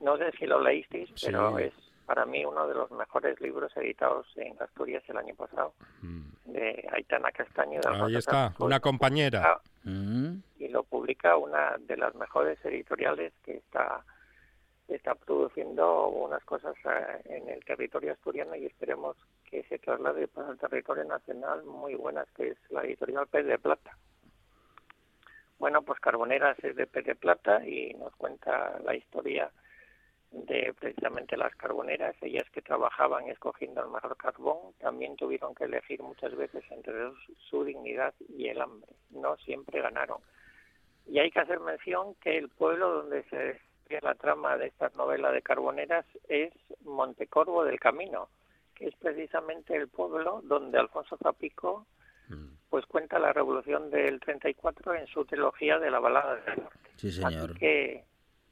[0.00, 1.26] No sé si lo leísteis, Sí.
[1.26, 1.72] pero es
[2.04, 5.72] para mí uno de los mejores libros editados en Asturias el año pasado,
[6.02, 6.22] Mm.
[6.46, 7.78] de Aitana Castaño.
[7.80, 9.38] de Ahí Alfonso está, una compañera.
[9.40, 14.04] publica- Mm, Y lo publica una de las mejores editoriales que está
[14.96, 20.50] está produciendo unas cosas eh, en el territorio asturiano y esperemos que se traslade para
[20.50, 23.96] el territorio nacional muy buenas, que es la editorial Pez de Plata.
[25.58, 29.50] Bueno, pues Carboneras es de Pez de Plata y nos cuenta la historia
[30.30, 36.02] de precisamente las carboneras, ellas que trabajaban escogiendo el mejor carbón, también tuvieron que elegir
[36.02, 36.94] muchas veces entre
[37.48, 38.92] su, dignidad y el hambre.
[39.10, 40.18] No siempre ganaron.
[41.06, 43.60] Y hay que hacer mención que el pueblo donde se
[44.00, 46.52] la trama de esta novela de carboneras es
[46.84, 48.28] Montecorvo del Camino,
[48.74, 51.86] que es precisamente el pueblo donde Alfonso Zapico
[52.30, 52.56] Mm.
[52.68, 56.90] pues cuenta la revolución del 34 en su trilogía de la balada del norte.
[56.96, 57.50] Sí, señor.
[57.50, 58.04] Así que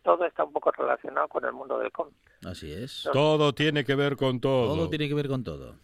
[0.02, 2.16] todo está un poco relacionado con el mundo del cómic.
[2.44, 3.08] Así es.
[3.12, 4.74] Todo tiene que ver con todo.
[4.74, 5.76] Todo tiene que ver con todo.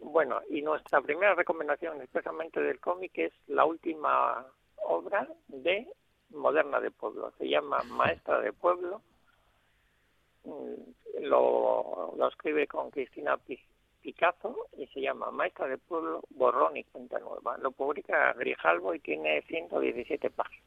[0.00, 5.86] Bueno, y nuestra primera recomendación expresamente del cómic es la última obra de
[6.34, 7.32] Moderna de Pueblo.
[7.38, 9.00] Se llama Maestra de Pueblo.
[10.44, 13.60] Mm, Lo, lo escribe con Cristina Pi-
[14.00, 17.56] Picazo y se llama Maestra de Pueblo, Borrón y Cuenta Nueva.
[17.58, 20.64] Lo publica Grijalvo y tiene 117 páginas.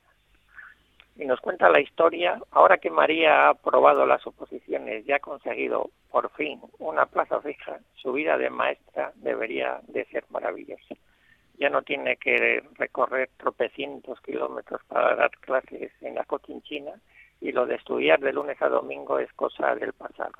[1.18, 5.90] Y nos cuenta la historia, ahora que María ha aprobado las oposiciones y ha conseguido
[6.12, 10.96] por fin una plaza fija, su vida de maestra debería de ser maravillosa.
[11.58, 16.94] Ya no tiene que recorrer tropecientos kilómetros para dar clases en la Cochinchina
[17.40, 20.34] y lo de estudiar de lunes a domingo es cosa del pasado.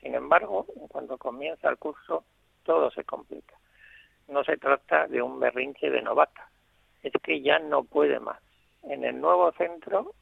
[0.00, 2.24] Sin embargo, en cuanto comienza el curso,
[2.64, 3.54] todo se complica.
[4.28, 6.48] No se trata de un berrinche de novata,
[7.02, 8.40] es que ya no puede más.
[8.82, 10.14] En el nuevo centro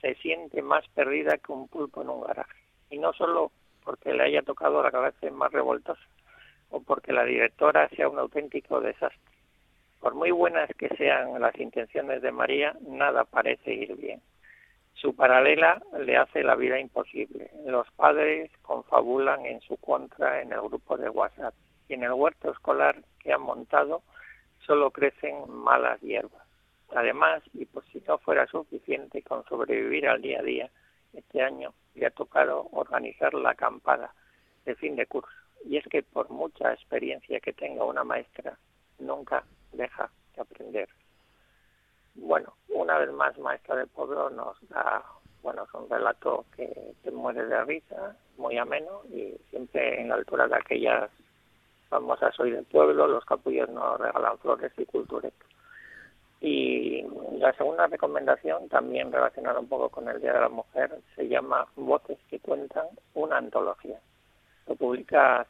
[0.00, 2.58] se siente más perdida que un pulpo en un garaje.
[2.90, 3.52] Y no solo
[3.84, 6.00] porque le haya tocado la cabeza más revoltosa
[6.70, 9.29] o porque la directora sea un auténtico desastre.
[10.00, 14.22] Por muy buenas que sean las intenciones de María, nada parece ir bien.
[14.94, 17.50] Su paralela le hace la vida imposible.
[17.66, 21.54] Los padres confabulan en su contra en el grupo de WhatsApp
[21.88, 24.02] y en el huerto escolar que han montado
[24.66, 26.46] solo crecen malas hierbas.
[26.94, 30.70] Además, y por si no fuera suficiente con sobrevivir al día a día,
[31.12, 34.14] este año le ha tocado organizar la acampada
[34.64, 35.30] de fin de curso.
[35.64, 38.58] Y es que por mucha experiencia que tenga una maestra,
[38.98, 40.88] nunca deja de aprender.
[42.14, 45.02] Bueno, una vez más, Maestra del Pueblo nos da,
[45.42, 50.16] bueno, es un relato que te muere de risa, muy ameno y siempre en la
[50.16, 51.10] altura de aquellas
[51.88, 55.48] famosas Soy del Pueblo, los capullos nos regalan flores y culturetas.
[56.40, 57.02] Y
[57.38, 61.66] la segunda recomendación, también relacionada un poco con el Día de la Mujer, se llama
[61.76, 63.98] Voces que cuentan, una antología.
[64.66, 65.46] Lo publica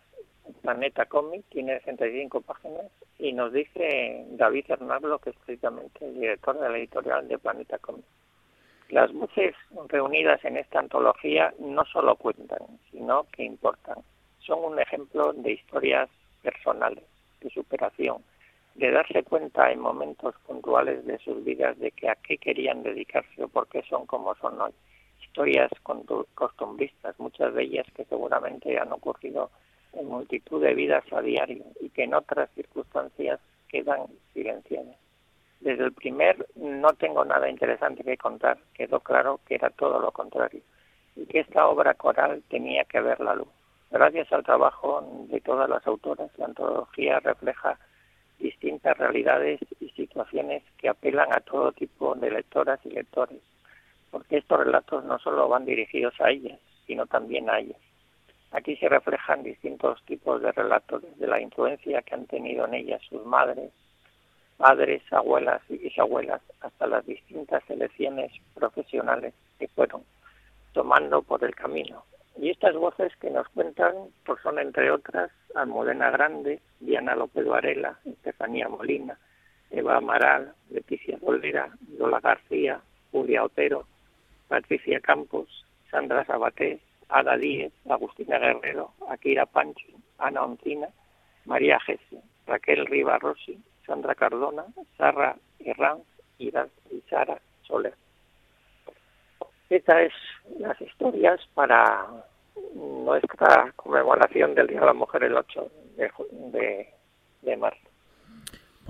[0.62, 2.86] Planeta Comic, tiene 65 páginas
[3.18, 7.78] y nos dice David Hernando, que es precisamente el director de la editorial de Planeta
[7.78, 8.04] Comic.
[8.90, 9.54] Las voces
[9.88, 12.58] reunidas en esta antología no solo cuentan,
[12.90, 13.98] sino que importan.
[14.40, 16.10] Son un ejemplo de historias
[16.42, 17.04] personales,
[17.40, 18.18] de superación,
[18.74, 23.44] de darse cuenta en momentos puntuales de sus vidas de que a qué querían dedicarse
[23.44, 24.72] o por qué son como son hoy.
[25.22, 25.70] Historias
[26.34, 29.50] costumbristas, muchas de ellas que seguramente han ocurrido
[29.92, 34.96] en multitud de vidas a diario y que en otras circunstancias quedan silenciadas.
[35.60, 40.10] Desde el primer no tengo nada interesante que contar, quedó claro que era todo lo
[40.10, 40.62] contrario
[41.16, 43.48] y que esta obra coral tenía que ver la luz.
[43.90, 47.78] Gracias al trabajo de todas las autoras, la antología refleja
[48.38, 53.40] distintas realidades y situaciones que apelan a todo tipo de lectoras y lectores,
[54.10, 57.78] porque estos relatos no solo van dirigidos a ellas, sino también a ellas.
[58.52, 63.00] Aquí se reflejan distintos tipos de relatos, desde la influencia que han tenido en ellas
[63.08, 63.70] sus madres,
[64.56, 70.02] padres, abuelas y bisabuelas, hasta las distintas selecciones profesionales que fueron
[70.72, 72.04] tomando por el camino.
[72.36, 77.98] Y estas voces que nos cuentan pues son, entre otras, Almudena Grande, Diana López Varela,
[78.04, 79.18] Estefanía Molina,
[79.70, 82.80] Eva Amaral, Leticia Dolera, Lola García,
[83.12, 83.86] Julia Otero,
[84.48, 86.80] Patricia Campos, Sandra Sabaté,
[87.10, 89.86] Ada Díez, Agustina Guerrero, Akira Pancho,
[90.18, 90.88] Ana Oncina,
[91.44, 94.64] María Gese, Raquel Riva Rossi, Sandra Cardona,
[94.96, 96.04] Sara Herranz
[96.38, 97.94] y Ra- y Sara Soler.
[99.68, 100.12] Estas es
[100.58, 102.06] las historias para
[102.74, 106.10] nuestra conmemoración del Día de la Mujer el 8 de,
[106.52, 106.88] de,
[107.42, 107.89] de marzo.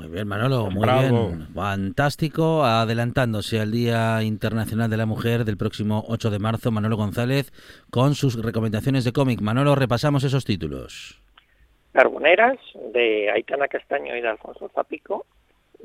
[0.01, 1.29] Muy bien, Manolo, muy Bravo.
[1.29, 1.49] bien.
[1.55, 2.65] Fantástico.
[2.65, 7.53] Adelantándose al Día Internacional de la Mujer del próximo 8 de marzo, Manolo González
[7.91, 9.43] con sus recomendaciones de cómic.
[9.43, 11.21] Manolo, repasamos esos títulos.
[11.93, 12.57] Carboneras
[12.95, 15.27] de Aitana Castaño y de Alfonso Zapico,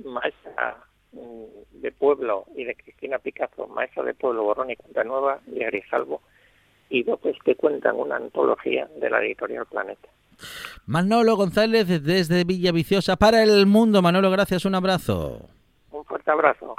[0.06, 0.78] maestra
[1.12, 5.66] mm, de pueblo y de Cristina Picazo, maestra de pueblo Borrón y Cuenta Nueva de
[5.66, 6.22] Arisalvo,
[6.90, 10.08] y López que cuentan una antología de la editorial Planeta.
[10.86, 14.02] Manolo González desde Villaviciosa para el mundo.
[14.02, 15.50] Manolo, gracias, un abrazo.
[15.92, 16.76] Un fuerte abrazo.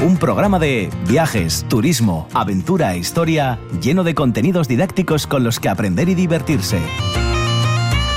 [0.00, 5.68] Un programa de viajes, turismo, aventura e historia lleno de contenidos didácticos con los que
[5.68, 6.80] aprender y divertirse.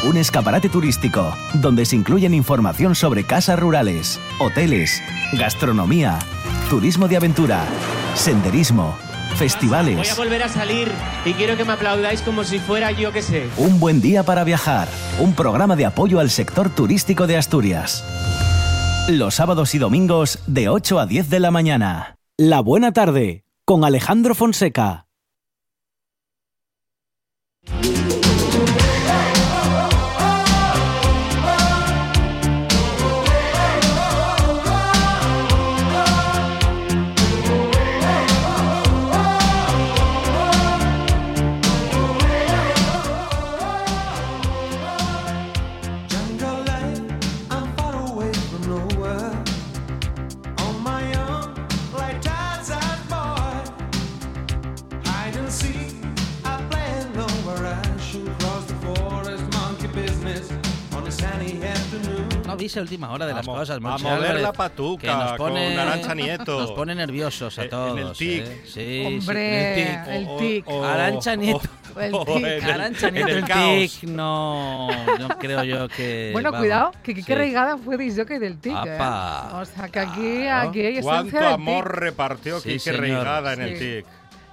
[0.08, 5.02] Un escaparate turístico donde se incluyen información sobre casas rurales, hoteles,
[5.34, 6.20] gastronomía,
[6.70, 7.66] turismo de aventura,
[8.14, 8.96] senderismo,
[9.32, 10.18] Voy a festivales.
[10.18, 10.92] volver a salir
[11.26, 13.48] y quiero que me aplaudáis como si fuera yo que sé.
[13.58, 14.88] Un buen día para viajar.
[15.20, 18.04] Un programa de apoyo al sector turístico de Asturias.
[19.10, 22.16] Los sábados y domingos de 8 a 10 de la mañana.
[22.38, 25.08] La buena tarde con Alejandro Fonseca.
[62.62, 65.08] Avisa a última hora de las Vamos- cosas, a Monchi mover Álvarez, la patuca que
[65.08, 65.76] nos pone,
[66.08, 66.60] con Nieto.
[66.62, 68.00] Nos pone nerviosos a En- en todos.
[68.00, 68.46] el tic.
[68.46, 68.62] ¿eh?
[68.66, 70.08] Sí, Hombre, sí, en el tic.
[70.14, 70.68] el O- tic.
[70.68, 71.62] o- Arancha Nieto.
[72.00, 72.36] El o tic.
[72.38, 74.88] en el- Arancha en Nieto, el el tic, no,
[75.20, 76.30] no creo yo que...
[76.34, 77.34] Bueno, vamos, cuidado, que qué sí.
[77.36, 78.96] regada fue disjockey del tic, ¿eh?
[78.96, 79.60] Apa.
[79.60, 80.70] O sea, que aquí, Claro.
[80.70, 82.00] aquí hay esencia ¿Cuánto del amor tic.
[82.00, 83.00] repartió Sí, Quique señor.
[83.02, 83.80] Reigada en el.
[83.80, 84.06] TIC?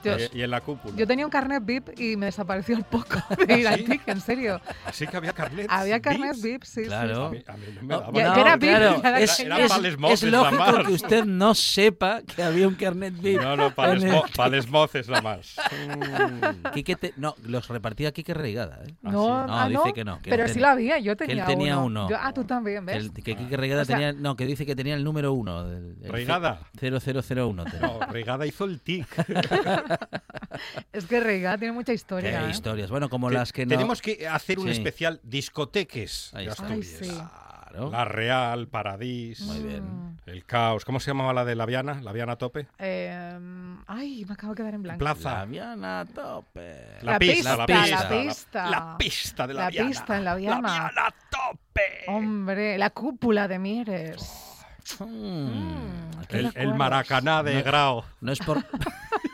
[0.05, 0.95] Yo- Y- y en la cúpula.
[0.97, 3.85] Yo tenía un carnet VIP y me desapareció al poco de ir al ¿Sí?
[3.85, 4.61] tic, en serio.
[4.85, 5.67] Así que había carnet.
[5.69, 7.27] Había carnet VIP, sí, Claro.
[7.27, 8.15] A mí, a mí no me No, daban.
[8.15, 9.59] Ya- no, que era VIP, claro, es, tenía.
[9.59, 9.73] es-
[10.23, 10.87] es lógico más.
[10.87, 13.41] que usted no sepa que había un carnet VIP.
[13.41, 15.57] No, no, para en les, el mo- pa' les moces nada más.
[16.75, 18.81] Quique te- no, los repartía Quique Reigada.
[18.87, 18.95] ¿eh?
[19.03, 21.31] No, No, ah, dice no, que no, que pero sí lo había, yo que él
[21.31, 22.09] tenía, tenía uno.
[22.09, 22.97] Yo- ah, tú también, ¿ves?
[22.97, 25.65] el- que Quique Reigada O sea- tenía, no, que dice que tenía el número uno.
[25.69, 26.61] Del, el Reigada.
[26.79, 27.65] 0001.
[27.65, 27.81] tenía.
[27.81, 29.07] No, Reigada hizo el TIC.
[30.93, 32.41] Es que Reiga tiene mucha historia.
[32.41, 32.51] Qué ¿eh?
[32.51, 32.91] historias.
[32.91, 33.71] Bueno, como Te- las que no.
[33.71, 34.73] Tenemos que hacer un Sí.
[34.73, 36.67] especial discoteques Ahí de está.
[36.67, 37.17] Ay, Asturias.
[37.19, 37.23] sí.
[37.71, 37.91] Claro.
[37.91, 39.85] La Real, Paradís, Muy bien.
[39.85, 40.17] Mm.
[40.25, 40.87] el Caos.
[40.87, 42.01] ¿Cómo se llamaba la de la Viana?
[42.03, 42.67] ¿La Viana tope?
[42.79, 43.39] Eh,
[43.87, 44.99] ay, me acabo de quedar en blanco.
[44.99, 45.31] Plaza.
[45.41, 46.87] La Viana tope.
[47.03, 48.09] La, La pista, pista, la la pista.
[48.09, 48.71] pista.
[48.71, 49.89] La, pista de la, La Viana.
[49.91, 50.61] pista en la Viana.
[50.63, 51.83] La Viana tope.
[52.07, 54.55] Hombre, la cúpula de Mieres.
[55.01, 56.75] Mm, Mm, aquí El.
[56.75, 57.63] Maracaná de No.
[57.65, 58.05] Grau.
[58.23, 58.57] no es por,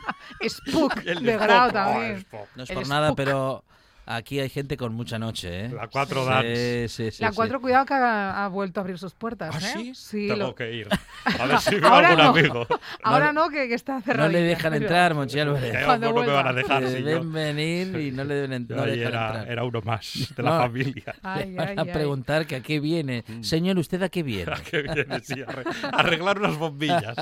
[0.49, 1.37] Spook El de.
[1.37, 2.17] Grau Oh, también.
[2.17, 2.47] Spock.
[2.55, 3.17] no es El por nada, Spook.
[3.17, 3.63] pero
[4.05, 5.65] aquí hay gente con mucha noche.
[5.65, 5.69] ¿eh?
[5.69, 6.87] La 4 Sí, Dance.
[6.89, 7.35] sí, sí, La sí.
[7.35, 9.55] 4, cuidado que ha, ha vuelto a abrir sus puertas.
[9.55, 9.91] ¿Ah, ¿eh?
[9.95, 10.27] sí?
[10.27, 10.87] lo- Tengo que ir.
[11.39, 12.29] A ver si veo Ahora algún no.
[12.31, 12.67] amigo.
[13.03, 14.29] Ahora No no, que, que está No cerrado.
[14.29, 15.73] le dejan entrar, Monchi Álvarez.
[15.99, 19.27] No me van a dejar yo, Deben venir y no le deben no dejan era,
[19.27, 19.49] entrar.
[19.51, 20.57] era uno más de la No.
[20.59, 21.15] familia.
[21.23, 21.91] Ay, Le van ay, a ay.
[21.91, 23.23] preguntar que a qué viene.
[23.41, 24.51] Señor, ¿usted a qué viene?
[24.53, 25.19] ¿A qué viene?
[25.23, 27.15] Sí, arre- arreglar unas bombillas.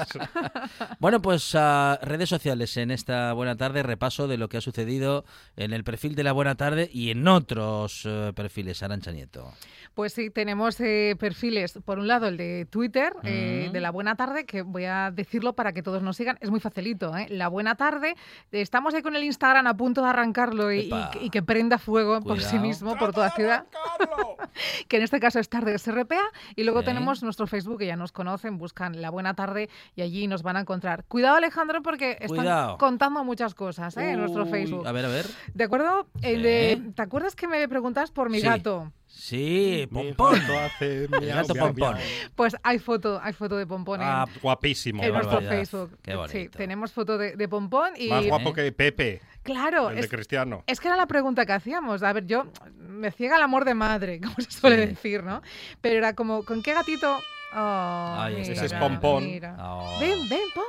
[0.99, 5.25] Bueno, pues a redes sociales en esta buena tarde, repaso de lo que ha sucedido
[5.55, 6.72] en el perfil de la buena tarde.
[6.75, 9.51] Tarde y en otros eh, perfiles, Arancha Nieto.
[9.93, 11.77] Pues sí, tenemos eh, perfiles.
[11.85, 13.73] Por un lado, el de Twitter, eh, Mm.
[13.73, 16.37] de La Buena Tarde, que voy a decirlo para que todos nos sigan.
[16.41, 17.27] Es muy facilito, ¿eh?
[17.29, 18.15] La Buena Tarde.
[18.51, 22.21] Estamos ahí con el Instagram a punto de arrancarlo y, que- y que prenda fuego
[22.21, 23.65] por sí mismo, por toda ciudad.
[24.87, 26.21] que en este caso es Tarde SRPA.
[26.55, 26.85] Y luego Sí.
[26.85, 30.57] tenemos nuestro Facebook, que ya nos conocen, buscan La Buena Tarde y allí nos van
[30.57, 31.03] a encontrar.
[31.07, 32.77] Cuidado, Alejandro, porque están Cuidado.
[32.79, 34.11] contando muchas cosas ¿eh?
[34.11, 34.87] en nuestro Facebook.
[34.87, 35.25] A ver, a ver.
[35.53, 36.07] ¿De acuerdo?
[36.23, 36.62] El de-
[36.95, 38.45] ¿Te acuerdas que me preguntas por mi Sí.
[38.45, 38.91] gato?
[39.07, 40.33] Sí, Pompón.
[40.39, 41.95] gato hace El miau, gato miau, Pompón.
[41.95, 42.07] miau.
[42.35, 45.03] Pues hay foto, hay foto de Pompón en, Ah, guapísimo.
[45.03, 45.49] en nuestro verdad.
[45.49, 45.97] Facebook.
[46.01, 48.53] Qué Sí, tenemos foto de, de Pompón y Más guapo ¿Eh?
[48.53, 50.63] que Pepe, claro, el de Cristiano.
[50.67, 52.01] es que era la pregunta que hacíamos.
[52.03, 52.45] A ver, yo
[52.79, 54.89] me ciega el amor de madre, como se suele Sí.
[54.89, 55.41] decir, ¿no?
[55.81, 57.19] Pero era como, ¿con qué gatito?
[57.55, 58.29] Oh, está.
[58.29, 59.23] mira, Ese es Pompón.
[59.59, 59.97] Oh.
[59.99, 60.63] Ven, ven, Pom.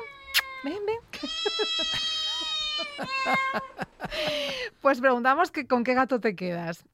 [0.65, 0.97] Ven, ven.
[4.81, 6.85] pues preguntamos que con qué gato te quedas.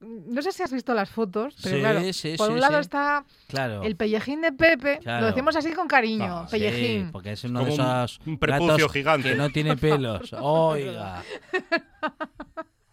[0.00, 2.74] No sé si has visto las fotos, pero Sí, claro, sí, por sí, un lado
[2.74, 2.80] sí.
[2.80, 3.82] está Claro.
[3.84, 5.20] el pellejín de Pepe, Claro.
[5.20, 7.06] lo decimos así con cariño, No, sí, pellejín.
[7.06, 9.28] Sí, porque es uno Como de un- esos un prepucio gatos gigante.
[9.30, 10.32] que no tiene pelos.
[10.40, 11.22] Oiga.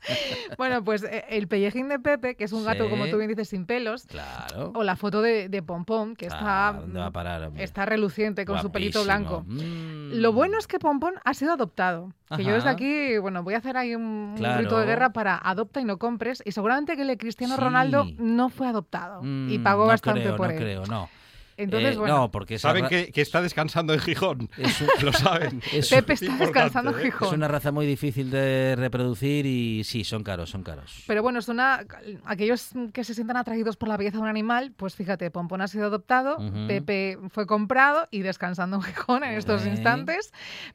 [0.58, 3.50] Bueno, pues eh, el pellejín de Pepe, que es un gato, como tú bien dices,
[3.50, 4.72] sin pelos, Claro.
[4.76, 7.64] o la foto de, de Pompón, que Ah, está, ¿Dónde va a parar, hombre?
[7.64, 9.44] está reluciente con su pelito blanco.
[9.48, 10.14] Mm.
[10.22, 12.12] Lo bueno es que Pompón ha sido adoptado.
[12.36, 14.60] Que yo desde aquí, bueno, voy a hacer ahí un, Claro.
[14.60, 16.42] grito de guerra para adopta y no compres.
[16.46, 17.62] Y seguramente que el de Cristiano Sí.
[17.62, 20.60] Ronaldo no fue adoptado y Mm, pagó no bastante creo, por no él.
[20.60, 21.10] creo, no.
[21.58, 24.50] Entonces, Eh, bueno, No, porque Saben que, que está descansando en Gijón.
[24.58, 25.62] es, un- Lo saben.
[25.72, 27.04] es- Pepe es está descansando en ¿eh?
[27.04, 27.28] Gijón.
[27.30, 31.04] es una raza muy difícil de reproducir y sí, son caros, son caros.
[31.08, 31.86] Pero bueno, es una,
[32.26, 35.68] aquellos que se sientan atraídos por la belleza de un animal, pues fíjate, Pompón ha
[35.68, 36.38] sido adoptado.
[36.68, 40.32] Pepe fue comprado y descansando en Gijón en estos instantes,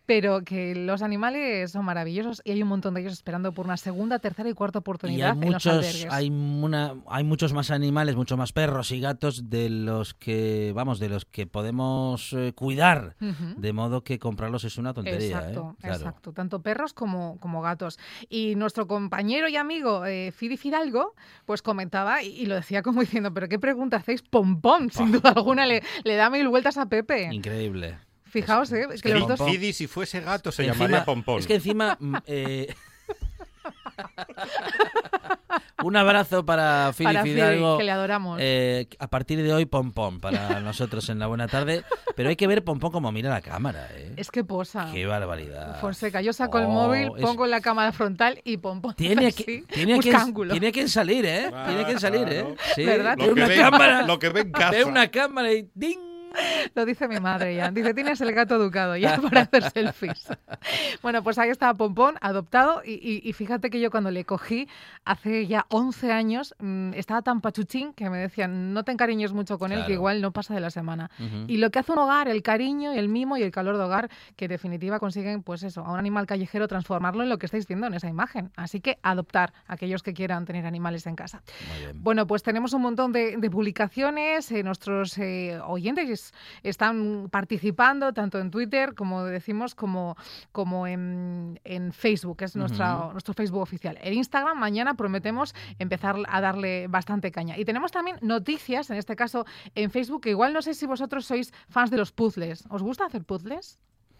[0.06, 3.76] pero que los animales son maravillosos y hay un montón de ellos esperando por una
[3.76, 8.16] segunda, tercera y cuarta Y oportunidad hay en muchos, hay, una, hay muchos más animales,
[8.16, 13.16] muchos más perros y gatos de los que, vamos, de los que podemos eh, cuidar.
[13.56, 15.80] De modo que comprarlos es una tontería, Exacto, ¿eh?
[15.82, 15.96] Claro.
[15.96, 16.32] exacto.
[16.32, 17.98] Tanto perros como, como gatos.
[18.28, 21.14] Y nuestro compañero y amigo eh, Fidi Fidalgo,
[21.44, 25.30] pues comentaba y, y lo decía como diciendo, pero qué pregunta hacéis, pompón, sin duda
[25.30, 27.28] alguna, le, le da mil vueltas a Pepe.
[27.32, 27.98] Increíble.
[28.24, 29.40] Fijaos, eh, es que que los dos...
[29.42, 31.38] Fidi, si fuese gato, se Encima- llamaría Pompón.
[31.38, 31.96] Es que encima...
[31.98, 32.74] mm, eh,
[35.84, 37.78] Un abrazo para Fili Para Fidalgo.
[37.78, 38.38] que le adoramos.
[38.42, 41.84] Eh, a partir de hoy, Pompón para nosotros en la buena tarde.
[42.16, 44.12] Pero hay que ver Pompón como mira la cámara, ¿eh?
[44.16, 44.90] Es que posa.
[44.92, 45.80] Qué barbaridad.
[45.80, 48.94] Fonseca, yo saco el Oh, móvil, es- pongo la cámara frontal y pompón.
[48.94, 50.50] Tiene que, tiene, busca que, ángulo.
[50.52, 51.48] tiene que salir, ¿eh?
[51.54, 52.40] Ah, tiene que salir, ¿eh?
[52.42, 52.56] claro.
[52.74, 53.16] Sí, ¿Verdad?
[53.16, 54.70] ve Lo que una ve- cámara, lo que ve en casa.
[54.72, 56.00] ve una cámara y ¡ding!
[56.74, 57.70] Lo dice mi madre ya.
[57.70, 60.28] Dice, tienes el gato educado ya para hacer selfies.
[61.02, 62.82] Bueno, pues ahí está Pompón, adoptado.
[62.84, 64.68] Y, y- y fíjate que yo cuando le cogí
[65.04, 69.58] hace ya 11 años, mm, estaba tan pachuchín que me decían, no te encariñes mucho
[69.58, 71.10] con él, que igual no pasa de la semana.
[71.48, 74.10] Y lo que hace un hogar, el cariño, el mimo y el calor de hogar,
[74.36, 77.66] que en definitiva consiguen, pues eso, a un animal callejero transformarlo en lo que estáis
[77.66, 78.50] viendo en esa imagen.
[78.56, 81.42] Así que adoptar a aquellos que quieran tener animales en casa.
[81.94, 84.50] Bueno, pues tenemos un montón de, de publicaciones.
[84.52, 86.27] eh, nuestros eh, oyentes
[86.62, 90.16] están participando tanto en Twitter, como decimos, como,
[90.52, 93.98] como en, en Facebook, que es nuestra, nuestro Facebook oficial.
[94.02, 97.58] El Instagram mañana prometemos empezar a darle bastante caña.
[97.58, 101.26] Y tenemos también noticias, en este caso en Facebook, que igual no sé si vosotros
[101.26, 102.64] sois fans de los puzzles.
[102.68, 103.78] ¿Os gusta hacer puzzles?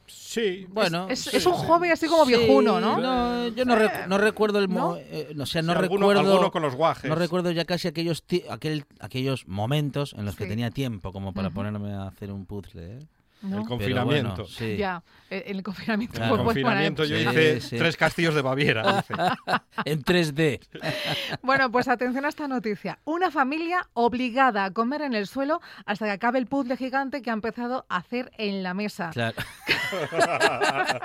[0.09, 1.67] Sí, Bueno, Es, sí, es un sí.
[1.67, 2.99] hobby así como Sí, viejuno, ¿no?
[2.99, 4.69] no, yo no, recu- no recuerdo el...
[4.69, 4.97] mo- ¿no?
[4.97, 6.31] eh, no, o sea, no Sí, alguno- recuerdo...
[6.33, 7.09] alguno con los guajes.
[7.09, 11.51] No recuerdo ya casi aquellos, aquel, aquellos momentos en los que tenía tiempo como para
[11.51, 12.97] ponerme a hacer un puzzle.
[12.97, 12.99] ¿eh?
[13.41, 13.59] ¿No?
[13.61, 14.31] El confinamiento.
[14.35, 14.77] bueno, sí.
[14.77, 16.17] Ya, el confinamiento.
[16.17, 16.37] Claro.
[16.37, 17.77] El confinamiento yo Sí, hice sí.
[17.79, 19.05] tres castillos de Baviera.
[19.85, 20.61] en 3D.
[21.43, 22.99] Bueno, pues atención a esta noticia.
[23.05, 27.31] Una familia obligada a comer en el suelo hasta que acabe el puzzle gigante que
[27.31, 29.11] ha empezado a hacer en la mesa.
[29.11, 29.37] Claro.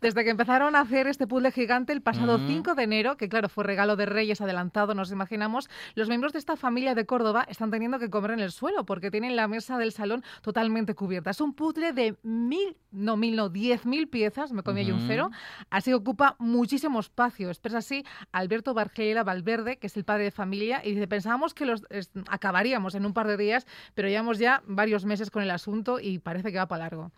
[0.00, 2.46] Desde que empezaron a hacer este puzzle gigante el pasado Ujú.
[2.46, 6.38] 5 de enero, que claro, fue regalo de Reyes adelantado, nos imaginamos, los miembros de
[6.38, 9.78] esta familia de Córdoba están teniendo que comer en el suelo porque tienen la mesa
[9.78, 11.32] del salón totalmente cubierta.
[11.38, 14.98] Es un puzzle de mil, no mil, no, diez mil piezas, me comí ahí un
[14.98, 15.06] Ujú.
[15.06, 15.30] cero,
[15.70, 17.48] así que ocupa muchísimo espacio.
[17.48, 21.64] Expresa así Alberto Bargela Valverde, que es el padre de familia, y dice, pensábamos que
[21.64, 25.52] los es- acabaríamos en un par de días, pero llevamos ya varios meses con el
[25.52, 27.12] asunto y parece que va para largo.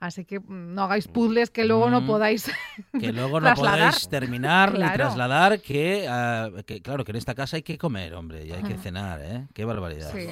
[0.00, 2.06] Así que mm, no hagáis puzzles que luego no Mm.
[2.06, 2.50] podáis
[3.00, 3.78] Que luego no trasladar.
[3.78, 4.94] podáis terminar ni Claro.
[4.94, 8.62] trasladar, que, ah, que claro, que en esta casa hay que comer, hombre, y hay
[8.62, 9.46] que cenar, ¿eh?
[9.52, 10.10] Qué barbaridad.
[10.12, 10.26] Sí.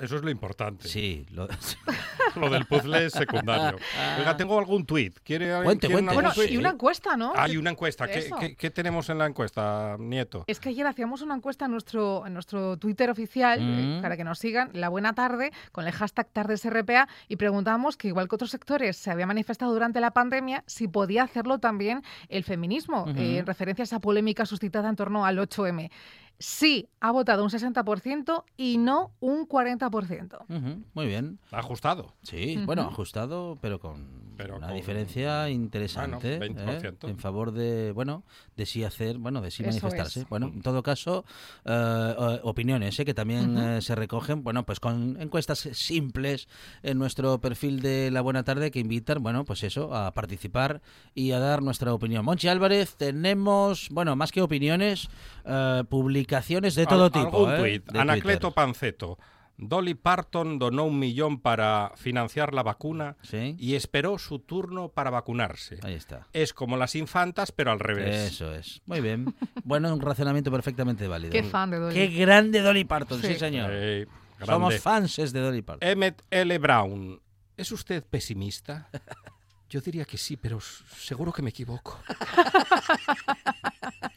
[0.00, 0.88] Eso es lo importante.
[0.88, 1.48] Sí, lo-
[2.36, 3.78] Lo del puzzle es secundario.
[4.18, 5.18] Oiga, tengo algún tuit.
[5.22, 6.14] ¿Quiere, Cuente, quiere cuente.
[6.14, 6.50] Bueno, tuit?
[6.50, 7.32] y una encuesta, ¿no?
[7.36, 8.08] Hay una encuesta.
[8.08, 8.36] ¿Qué, Eso.
[8.40, 10.42] qué- qué tenemos en la encuesta, Nieto?
[10.48, 14.02] Es que ayer hacíamos una encuesta en nuestro, en nuestro Twitter oficial eh, Mm.
[14.02, 18.28] para que nos sigan, la buena tarde, con el hashtag TardesRPA, y preguntábamos que igual
[18.28, 23.06] que otros sectores se había manifestado durante la pandemia, si podía hacerlo también el feminismo,
[23.16, 25.90] eh, en referencia a esa polémica suscitada en torno al 8M.
[26.38, 30.44] Sí, ha votado un 60% y no un 40%.
[30.48, 31.38] Ujú, Muy bien.
[31.52, 32.12] Ajustado.
[32.22, 32.66] Sí, Ujú.
[32.66, 36.80] bueno, ajustado, pero con una con- diferencia interesante Bueno, ¿eh?
[36.80, 37.08] 20%.
[37.08, 38.24] en favor de, bueno,
[38.56, 40.20] de sí hacer, bueno, de sí Eso manifestarse.
[40.22, 40.28] es.
[40.28, 41.24] Bueno, en todo caso,
[41.64, 43.04] eh, opiniones ¿eh?
[43.04, 46.48] que también eh, se recogen, bueno, pues con encuestas simples
[46.82, 50.82] en nuestro perfil de La Buena Tarde que invitan, bueno, pues eso, a participar
[51.14, 52.24] y a dar nuestra opinión.
[52.24, 55.08] Monchi Álvarez, tenemos, bueno, más que opiniones,
[55.44, 55.84] eh,
[56.24, 57.46] publicaciones de todo Al- tipo.
[57.48, 57.58] Algún ¿eh?
[57.58, 57.92] tuit.
[57.92, 58.54] de Anacleto Twitter.
[58.54, 59.18] Panceto.
[59.56, 63.54] Dolly Parton donó un millón para financiar la vacuna Sí.
[63.56, 65.78] y esperó su turno para vacunarse.
[65.84, 66.26] Ahí está.
[66.32, 68.32] Es como las infantas, pero al revés.
[68.32, 68.82] Eso es.
[68.86, 69.32] Muy bien.
[69.64, 71.30] Bueno, un razonamiento perfectamente válido.
[71.32, 71.94] Qué fan de Dolly.
[71.94, 73.34] Qué grande Dolly Parton, sí, Sí.
[73.36, 73.70] señor.
[73.72, 74.06] Eh,
[74.44, 75.88] Somos fanses de Dolly Parton.
[75.88, 76.58] Emmett L.
[76.58, 77.20] Brown.
[77.56, 78.88] ¿Es usted pesimista?
[79.70, 81.98] Yo diría que sí, pero seguro que me equivoco.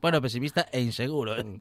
[0.00, 1.36] Bueno, pesimista e inseguro.
[1.38, 1.44] ¿eh?
[1.44, 1.58] Mm.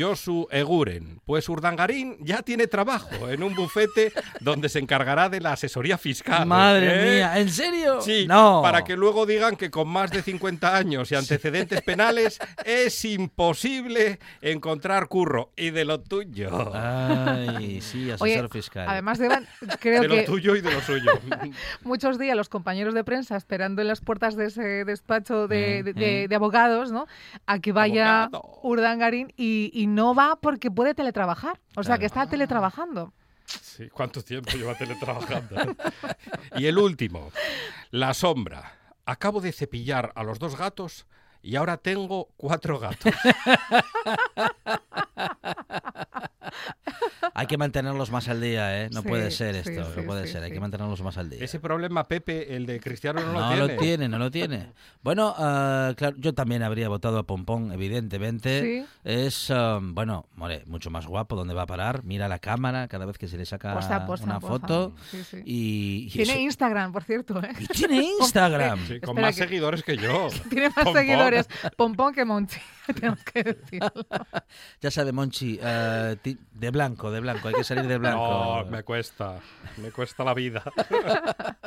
[0.00, 1.20] Josu Eguren.
[1.24, 6.46] Pues Urdangarín ya tiene trabajo en un bufete donde se encargará de la asesoría fiscal.
[6.46, 7.16] Madre ¿eh?
[7.16, 8.00] mía, ¿en serio?
[8.00, 8.60] Sí, no.
[8.62, 14.18] para que luego digan que con más de 50 años y antecedentes penales es imposible
[14.40, 15.50] encontrar curro.
[15.56, 16.72] Y de lo tuyo.
[16.74, 18.86] Ay, sí, asesor Oye, fiscal.
[18.88, 19.46] además Deban,
[19.80, 21.12] creo de lo que tuyo y de lo suyo.
[21.84, 25.84] muchos días los compañeros de prensa esperando en las puertas de ese despacho de, Mm,
[25.84, 26.28] de- de- mm.
[26.28, 27.06] de abogados, ¿no?
[27.46, 28.58] A que vaya Abogado.
[28.62, 31.60] Urdangarín y, y no va porque puede teletrabajar.
[31.76, 32.00] O sea, Claro.
[32.00, 33.12] que está teletrabajando.
[33.46, 35.56] Sí, ¿Cuánto tiempo lleva teletrabajando?
[36.56, 37.30] y el último,
[37.90, 38.74] la sombra.
[39.04, 41.06] Acabo de cepillar a los dos gatos
[41.42, 43.12] y ahora tengo cuatro gatos.
[47.34, 48.90] Hay que mantenerlos más al día, ¿eh?
[48.92, 50.42] No Sí, puede ser esto, sí, no puede sí, ser.
[50.42, 51.42] Hay que mantenerlos más al día.
[51.44, 54.72] Ese problema, Pepe, el de Cristiano no, No lo lo tiene, no lo tiene.
[55.02, 58.60] Bueno, ah, claro, yo también habría votado a Pompón, evidentemente.
[58.62, 58.86] Sí.
[59.04, 61.36] Es, ah, bueno, more, mucho más guapo.
[61.36, 62.02] ¿Dónde va a parar?
[62.04, 64.52] Mira la cámara cada vez que se le saca Posa, posa, una posa.
[64.52, 64.94] foto.
[65.10, 65.36] Sí, sí.
[65.44, 67.42] Y, y Tiene eso- Instagram, por cierto.
[67.42, 67.50] ¿eh?
[67.58, 68.78] y tiene Instagram.
[68.86, 70.28] Sí, con Espera más que- seguidores que yo.
[70.50, 70.94] Tiene más Pompón.
[70.94, 72.58] seguidores Pompón que Monchi,
[72.94, 73.92] tenemos que decirlo.
[74.80, 77.48] Ya sabe, Monchi, ah, ti- de blanco, de blanco.
[77.48, 78.62] Hay que salir de blanco.
[78.64, 79.38] No, me cuesta.
[79.78, 80.62] Me cuesta la vida.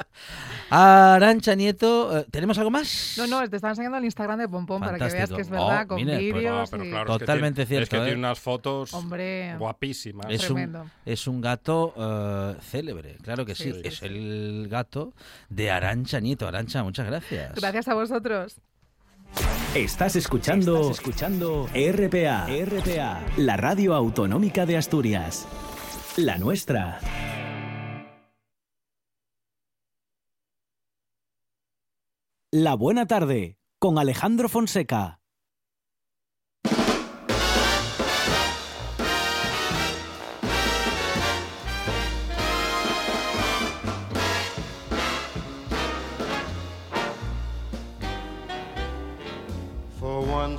[0.70, 3.16] Arancha Nieto, eh, ¿tenemos algo más?
[3.18, 5.36] No, no, te estaba enseñando el Instagram de Pompón para que veas Fantástico.
[5.38, 6.72] que es verdad, Oh, con mire, pues, vídeos.
[6.72, 8.06] No, pero y- claro, es que Totalmente tiene- Es cierto, que ¿eh?
[8.14, 9.56] tiene unas fotos Hombre.
[9.58, 10.28] guapísimas.
[10.30, 10.86] Es un, Tremendo.
[11.06, 13.64] es un gato eh, célebre, claro que sí.
[13.66, 14.06] Sí, sí, es sí.
[14.06, 15.14] el gato
[15.50, 16.48] de Arancha Nieto.
[16.48, 17.56] Arancha, muchas gracias.
[17.56, 18.60] Gracias a vosotros.
[19.76, 25.48] Estás escuchando, escuchando RPA, RPA, la radio autonómica de Asturias.
[26.16, 27.00] La nuestra.
[32.52, 35.20] La buena tarde con Alejandro Fonseca.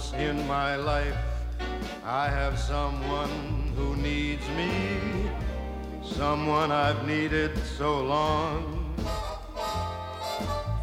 [0.07, 1.17] Once in my life,
[2.05, 5.29] I have someone who needs me,
[6.03, 8.95] someone I've needed so long.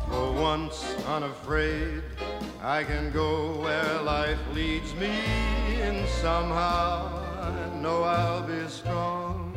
[0.10, 2.04] For once unafraid,
[2.62, 5.14] I can go where life leads me,
[5.82, 7.08] and somehow
[7.40, 9.54] I know I'll be strong.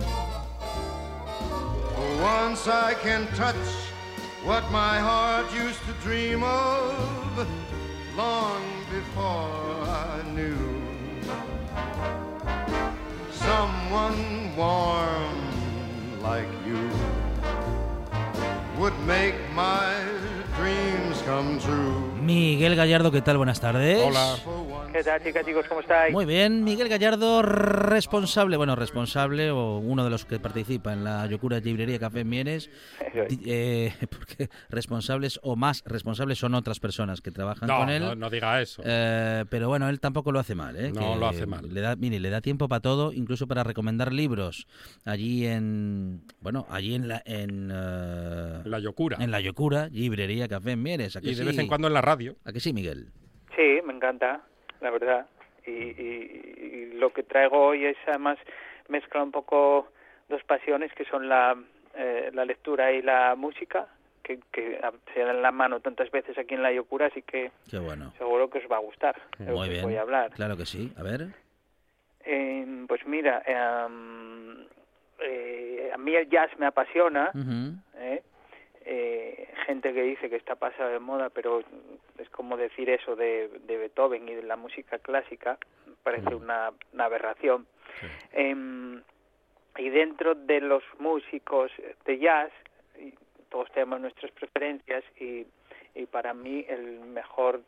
[1.95, 3.67] For once I can touch
[4.45, 7.49] what my heart used to dream of
[8.17, 10.57] long before I knew
[13.31, 14.21] someone
[14.57, 15.37] warm
[16.23, 16.83] like you
[18.79, 19.93] would make my
[20.57, 22.01] dreams come true.
[22.23, 23.37] Miguel Gallardo, ¿qué tal?
[23.37, 24.03] Buenas tardes.
[24.03, 24.37] Hola.
[24.97, 25.67] For once ¿Qué tal, chicas, chicos?
[25.69, 26.13] ¿Cómo estáis?
[26.13, 31.27] Muy bien, Miguel Gallardo, responsable, bueno, responsable o uno de los que participa en la
[31.27, 32.71] Yocura Librería Café en Mieres,
[33.45, 38.03] eh, porque responsables o más responsables son otras personas que trabajan No, con él.
[38.03, 38.83] no, no diga eso.
[38.85, 40.91] Eh, pero bueno, él tampoco lo hace mal, ¿eh?
[40.93, 41.73] No Que lo hace mal.
[41.73, 44.67] Le da, mire, le da tiempo para todo, incluso para recomendar libros
[45.05, 49.19] allí en, bueno, allí en la, en, eh, La Yocura.
[49.21, 51.17] en la Yocura, librería Café en Mieres.
[51.17, 51.45] ¿a que Y de sí?
[51.45, 52.37] vez en cuando en la radio.
[52.45, 53.09] ¿A que sí, Miguel?
[53.55, 54.43] Sí, me encanta,
[54.81, 55.27] la verdad.
[55.67, 58.39] Y, y- y lo que traigo hoy es además
[58.89, 59.89] mezcla un poco
[60.29, 61.57] dos pasiones que son la,
[61.95, 63.89] eh, la lectura y la música,
[64.23, 64.81] que, que
[65.15, 67.51] se dan la mano tantas veces aquí en la Yocura, así que
[67.81, 68.13] bueno.
[68.19, 69.83] seguro que os va a gustar Muy bien.
[69.83, 70.31] voy a hablar.
[70.33, 70.93] Claro que sí.
[70.97, 71.29] A ver.
[72.25, 74.67] Eh, pues mira, em,
[75.21, 77.31] eh, a mí el jazz me apasiona.
[77.99, 78.23] ¿eh?
[78.89, 81.61] Eh, gente que dice que está pasado de moda, pero
[82.19, 85.59] es como decir eso de, de Beethoven y de la música clásica,
[86.05, 87.67] parece una, una aberración.
[88.33, 89.03] Em,
[89.77, 91.73] y dentro de los músicos
[92.05, 92.53] de jazz,
[93.49, 95.45] todos tenemos nuestras preferencias y,
[95.97, 97.63] y para mí el mejor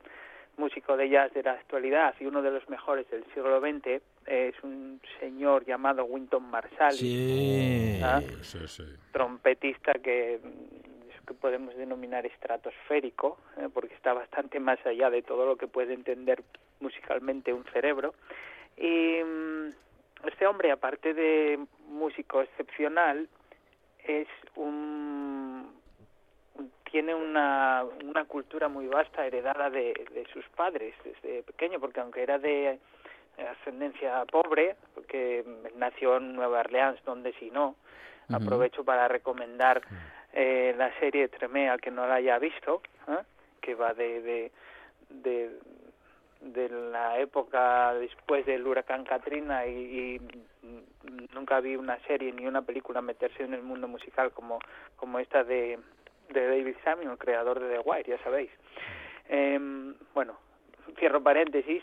[0.56, 4.54] músico de jazz de la actualidad y uno de los mejores del siglo XX es
[4.62, 7.00] un señor llamado Winton Marsalis.
[7.00, 8.00] Sí.
[8.04, 8.20] ¿ah?
[8.42, 8.84] Sí, sí.
[9.12, 10.40] trompetista que
[11.28, 15.92] que podemos denominar estratosférico, eh, porque está bastante más allá de todo lo que puede
[15.92, 16.42] entender
[16.80, 18.14] musicalmente un cerebro.
[18.78, 19.68] Y mm,
[20.26, 23.28] este hombre, aparte de músico excepcional,
[24.04, 25.76] es un
[26.90, 32.22] tiene una, una cultura muy vasta heredada de, de sus padres desde pequeño, porque aunque
[32.22, 32.78] era de
[33.46, 35.44] ascendencia pobre, porque
[35.76, 37.76] nació en Nueva Orleans, donde si no,
[38.32, 39.82] aprovecho para recomendar
[40.40, 43.22] eh, la serie Tremé al que no la haya visto, ¿eh?
[43.60, 44.22] que va de,
[45.10, 45.50] de,
[46.40, 50.20] de, la época después del huracán Katrina y, y
[51.34, 54.60] nunca vi una serie ni una película meterse en el mundo musical como,
[54.96, 55.78] como esta de,
[56.30, 58.50] de David Samuel, el creador de The Wire, ya sabéis.
[59.28, 60.38] Em, bueno,
[60.98, 61.82] cierro paréntesis,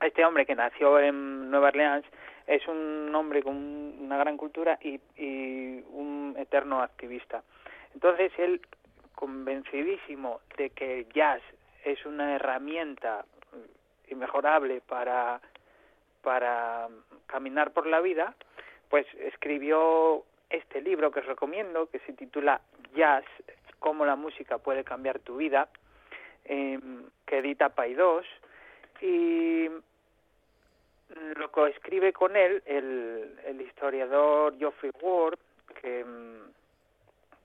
[0.00, 2.04] este hombre que nació en Nueva Orleans
[2.46, 7.42] es un hombre con un- una gran cultura y, y un eterno activista.
[7.94, 8.60] Entonces él,
[9.14, 11.42] convencidísimo de que el jazz
[11.84, 13.24] es una herramienta
[14.08, 15.40] inmejorable para,
[16.22, 16.88] para
[17.26, 18.34] caminar por la vida,
[18.88, 22.60] pues escribió este libro que os recomiendo, que se titula
[22.94, 23.24] Jazz,
[23.78, 25.68] cómo la música puede cambiar tu vida,
[26.44, 28.26] em, que edita Paidós,
[29.00, 29.68] y
[31.36, 35.38] lo que escribe con él el, el historiador Geoffrey Ward,
[35.80, 36.59] que, mm,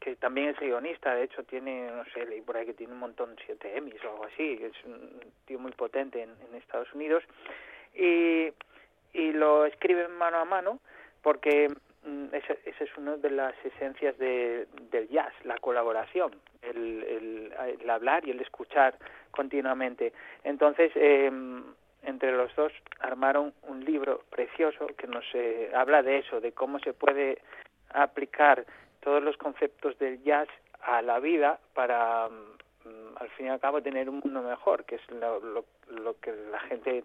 [0.05, 2.99] que también es guionista, de hecho tiene, no sé, leí por ahí que tiene un
[2.99, 7.23] montón, siete Emmys o algo así, es un tío muy potente en, Estados Unidos,
[7.95, 8.53] y,
[9.13, 10.79] y lo escribe mano a mano
[11.23, 11.69] porque
[12.03, 17.89] mm, esa, es una de las esencias de, del jazz, la colaboración, el, el, el
[17.89, 18.95] hablar y el escuchar
[19.31, 20.13] continuamente.
[20.43, 21.31] Entonces, eh,
[22.03, 26.77] entre los dos armaron un libro precioso que nos eh, habla de eso, de cómo
[26.77, 27.39] se puede
[27.89, 28.65] aplicar
[29.05, 30.49] todos los conceptos del jazz
[30.81, 34.95] a la vida para, mm, al fin y al cabo, tener un mundo mejor, que
[34.95, 35.63] es lo,
[36.19, 37.03] que la gente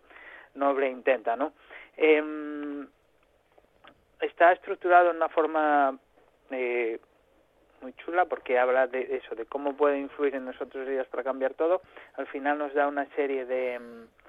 [0.54, 1.52] noble intenta, ¿no?
[1.98, 2.88] Em,
[4.18, 5.98] está estructurado en una forma
[6.50, 6.98] eh,
[7.82, 11.52] muy chula porque habla de eso, de cómo puede influir en nosotros ellas para cambiar
[11.52, 11.82] todo.
[12.14, 14.19] Al final nos da una serie de, mm,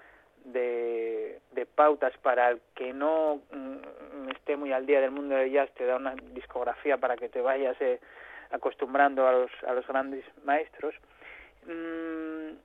[0.46, 5.52] de, de pautas para el que no mm, esté muy al día del mundo del
[5.52, 8.00] jazz, te da una discografía para que te vayas eh,
[8.52, 10.96] acostumbrando a los, a los grandes maestros.
[11.66, 12.56] Mm,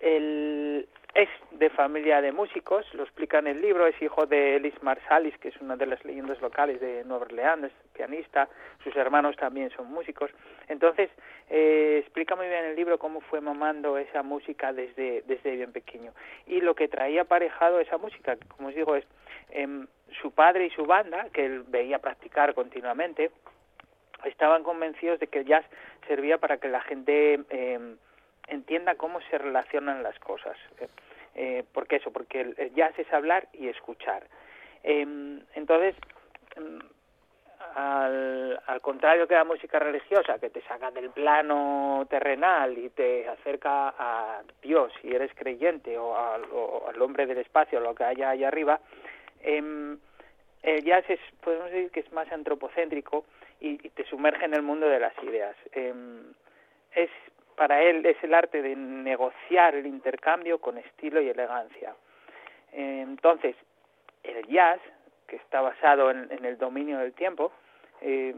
[0.00, 4.74] el, es de familia de músicos, lo explica en el libro, es hijo de Elis
[4.82, 8.50] Marsalis, que es una de las leyendas locales de Nueva Orleans, pianista,
[8.84, 10.30] sus hermanos también son músicos.
[10.68, 11.08] Entonces,
[11.48, 15.72] eh, explica muy bien en el libro cómo fue mamando esa música desde, desde bien
[15.72, 16.12] pequeño.
[16.46, 19.06] Y lo que traía aparejado esa música, como os digo, es
[19.52, 19.86] em,
[20.20, 23.30] su padre y su banda, que él veía practicar continuamente,
[24.24, 25.64] estaban convencidos de que el jazz
[26.06, 27.96] servía para que la gente eh,
[28.48, 30.56] entienda cómo se relacionan las cosas.
[31.36, 32.10] Eh, eh, ¿Por qué eso?
[32.10, 34.24] Porque el, jazz es hablar y escuchar.
[34.82, 35.06] Eh,
[35.54, 35.94] entonces,
[36.56, 36.78] mm,
[37.74, 43.28] al, al contrario que la música religiosa, que te saca del plano terrenal y te
[43.28, 48.04] acerca a Dios si eres creyente o al, o al hombre del espacio, lo que
[48.04, 48.80] haya allá arriba,
[49.42, 49.98] em,
[50.62, 53.24] el jazz es, podemos decir que es más antropocéntrico
[53.60, 55.56] y, y te sumerge en el mundo de las ideas.
[55.72, 56.32] Em,
[56.94, 57.10] es
[57.56, 61.94] para él es el arte de negociar el intercambio con estilo y elegancia.
[62.72, 63.56] Entonces,
[64.22, 64.80] el jazz,
[65.26, 67.52] que está basado en, en el dominio del tiempo,
[68.00, 68.34] eh,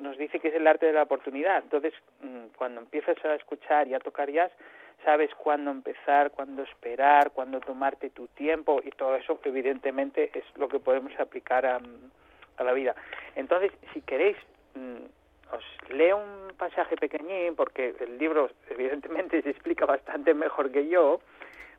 [0.00, 1.62] nos dice que es el arte de la oportunidad.
[1.62, 4.50] Entonces, mm, cuando empiezas a escuchar y a tocar jazz,
[5.04, 10.68] sabes cuándo empezar, cuándo esperar, cuándo tomarte tu tiempo y todo eso, evidentemente, es lo
[10.68, 11.80] que podemos aplicar a,
[12.56, 12.94] a la vida.
[13.36, 14.36] Entonces, si queréis,
[14.74, 15.04] mm,
[15.52, 21.20] os leo un pasaje pequeñín, porque el libro, evidentemente, se explica bastante mejor que yo,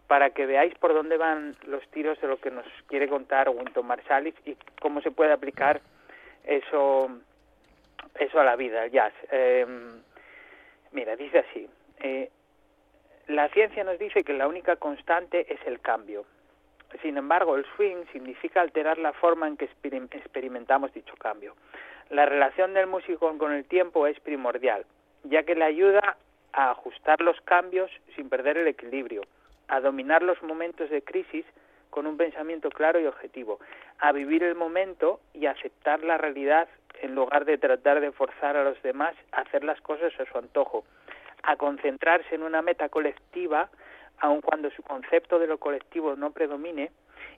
[0.07, 3.85] para que veáis por dónde van los tiros de lo que nos quiere contar Winton
[3.85, 5.81] Marsalis y cómo se puede aplicar
[6.45, 7.09] eso
[8.19, 9.13] eso a la vida, el jazz.
[9.31, 9.65] Eh,
[10.91, 11.67] mira, dice así,
[11.99, 12.29] eh,
[13.27, 16.25] la ciencia nos dice que la única constante es el cambio.
[17.01, 21.55] Sin embargo, el swing significa alterar la forma en que experim- experimentamos dicho cambio.
[22.09, 24.85] La relación del músico con el tiempo es primordial,
[25.23, 26.15] ya que le ayuda
[26.53, 29.23] a ajustar los cambios sin perder el equilibrio,
[29.67, 31.45] a dominar los momentos de crisis
[31.89, 33.59] con un pensamiento claro y objetivo,
[33.99, 36.69] a vivir el momento y aceptar la realidad
[37.01, 40.37] en lugar de tratar de forzar a los demás a hacer las cosas a su
[40.37, 40.85] antojo,
[41.43, 43.69] a concentrarse en una meta colectiva,
[44.19, 46.89] aun cuando su concepto de lo colectivo no predomine,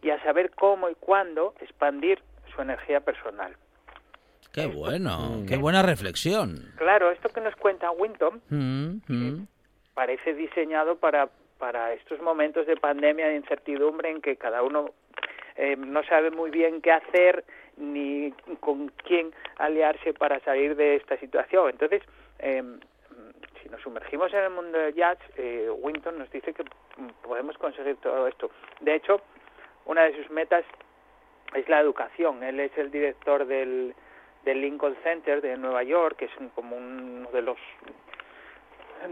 [0.04, 2.22] y a saber cómo y cuándo expandir
[2.54, 3.56] su energía personal.
[4.54, 6.74] Qué bueno, qué buena reflexión.
[6.78, 9.48] Claro, esto que nos cuenta Winton Mm, mm.
[9.94, 14.92] parece diseñado para, para estos momentos de pandemia, de incertidumbre, en que cada uno
[15.56, 17.44] eh, no sabe muy bien qué hacer
[17.78, 21.70] ni con quién aliarse para salir de esta situación.
[21.70, 22.02] Entonces,
[22.40, 22.64] eh,
[23.62, 26.64] si nos sumergimos en el mundo del jazz, eh, Winton nos dice que
[27.22, 28.50] podemos conseguir todo esto.
[28.82, 29.22] De hecho,
[29.86, 30.66] una de sus metas
[31.54, 32.44] es la educación.
[32.44, 33.94] Él es el director del,
[34.44, 37.58] del Lincoln Center de Nueva York, que es como uno de los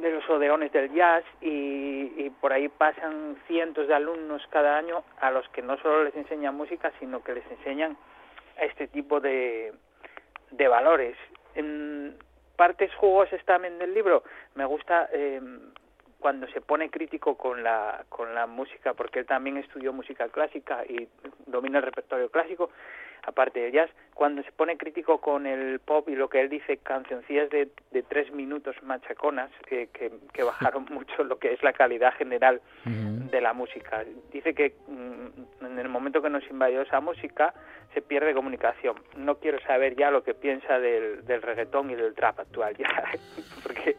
[0.02, 5.04] de los odeones del jazz y, y por ahí pasan cientos de alumnos cada año
[5.22, 7.98] a los que no solo les enseñan música, sino que les enseñan
[8.60, 9.74] este tipo de,
[10.52, 11.16] de valores.
[11.56, 12.18] En
[12.58, 14.24] partes jugosas también del libro,
[14.56, 15.40] me gusta eh,
[16.20, 20.84] cuando se pone crítico con la, con la música, porque él también estudió música clásica
[20.86, 21.08] y
[21.46, 22.72] domina el repertorio clásico,
[23.28, 26.78] aparte del jazz, cuando se pone crítico con el pop y lo que él dice,
[26.78, 31.74] cancioncillas de, de tres minutos machaconas, eh, que, que bajaron mucho lo que es la
[31.74, 34.04] calidad general de la música.
[34.32, 37.54] Dice que mm, en el momento que nos invadió esa música
[37.94, 38.96] se pierde comunicación.
[39.18, 42.88] No quiero saber ya lo que piensa del, del reggaetón y del trap actual, ya,
[43.64, 43.98] porque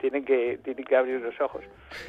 [0.00, 1.62] tienen que, tienen que abrir los ojos.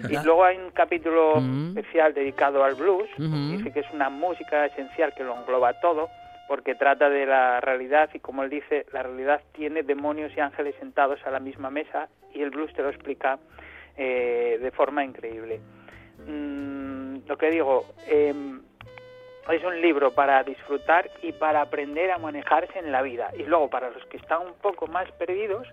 [0.10, 1.38] Y luego hay un capítulo
[1.70, 6.10] especial dedicado al blues, dice que es una música esencial que lo engloba todo,
[6.48, 10.76] porque trata de la realidad y como él dice, la realidad tiene demonios y ángeles
[10.80, 13.40] sentados a la misma mesa y el blues te lo explica
[13.98, 15.60] eh, de forma increíble.
[16.26, 18.62] Mm, lo que digo, em,
[19.54, 23.32] es un libro para disfrutar y para aprender a manejarse en la vida.
[23.38, 25.68] Y luego, para los que están un poco más perdidos,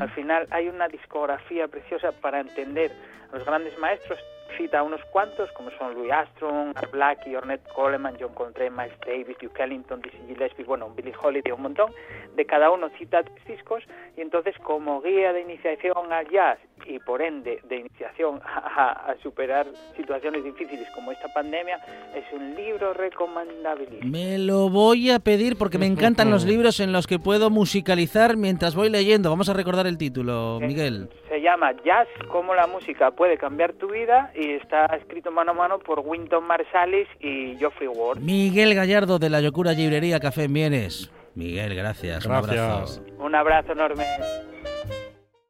[0.00, 2.90] al final hay una discografía preciosa para entender
[3.30, 4.18] a los grandes maestros.
[4.56, 9.36] Cita unos cuantos, como son Louis Armstrong, Art Blakey, Ornette Coleman, John Coltrane, Miles Davis,
[9.40, 11.90] Duke Ellington, Dizzy Gillespie, bueno, Billie Holiday, un montón.
[12.36, 13.82] De cada uno cita tres discos
[14.16, 18.58] y entonces como guía de iniciación al jazz y por ende de iniciación a,
[19.06, 21.78] a- a superar situaciones difíciles como esta pandemia,
[22.14, 24.10] es un libro recomendabilísimo.
[24.10, 28.36] Me lo voy a pedir porque me encantan los libros en los que puedo musicalizar
[28.36, 29.30] mientras voy leyendo.
[29.30, 31.08] Vamos a recordar el título, Miguel.
[31.28, 35.54] Se llama Jazz, cómo la música puede cambiar tu vida y está escrito mano a
[35.54, 38.20] mano por Winton Marsalis y Geoffrey Ward.
[38.20, 41.10] Miguel Gallardo de la Yocura Librería Café en Vienes.
[41.34, 42.24] Miguel, gracias.
[42.26, 42.58] Un Gracias.
[42.58, 43.02] abrazo.
[43.18, 44.04] Un abrazo enorme.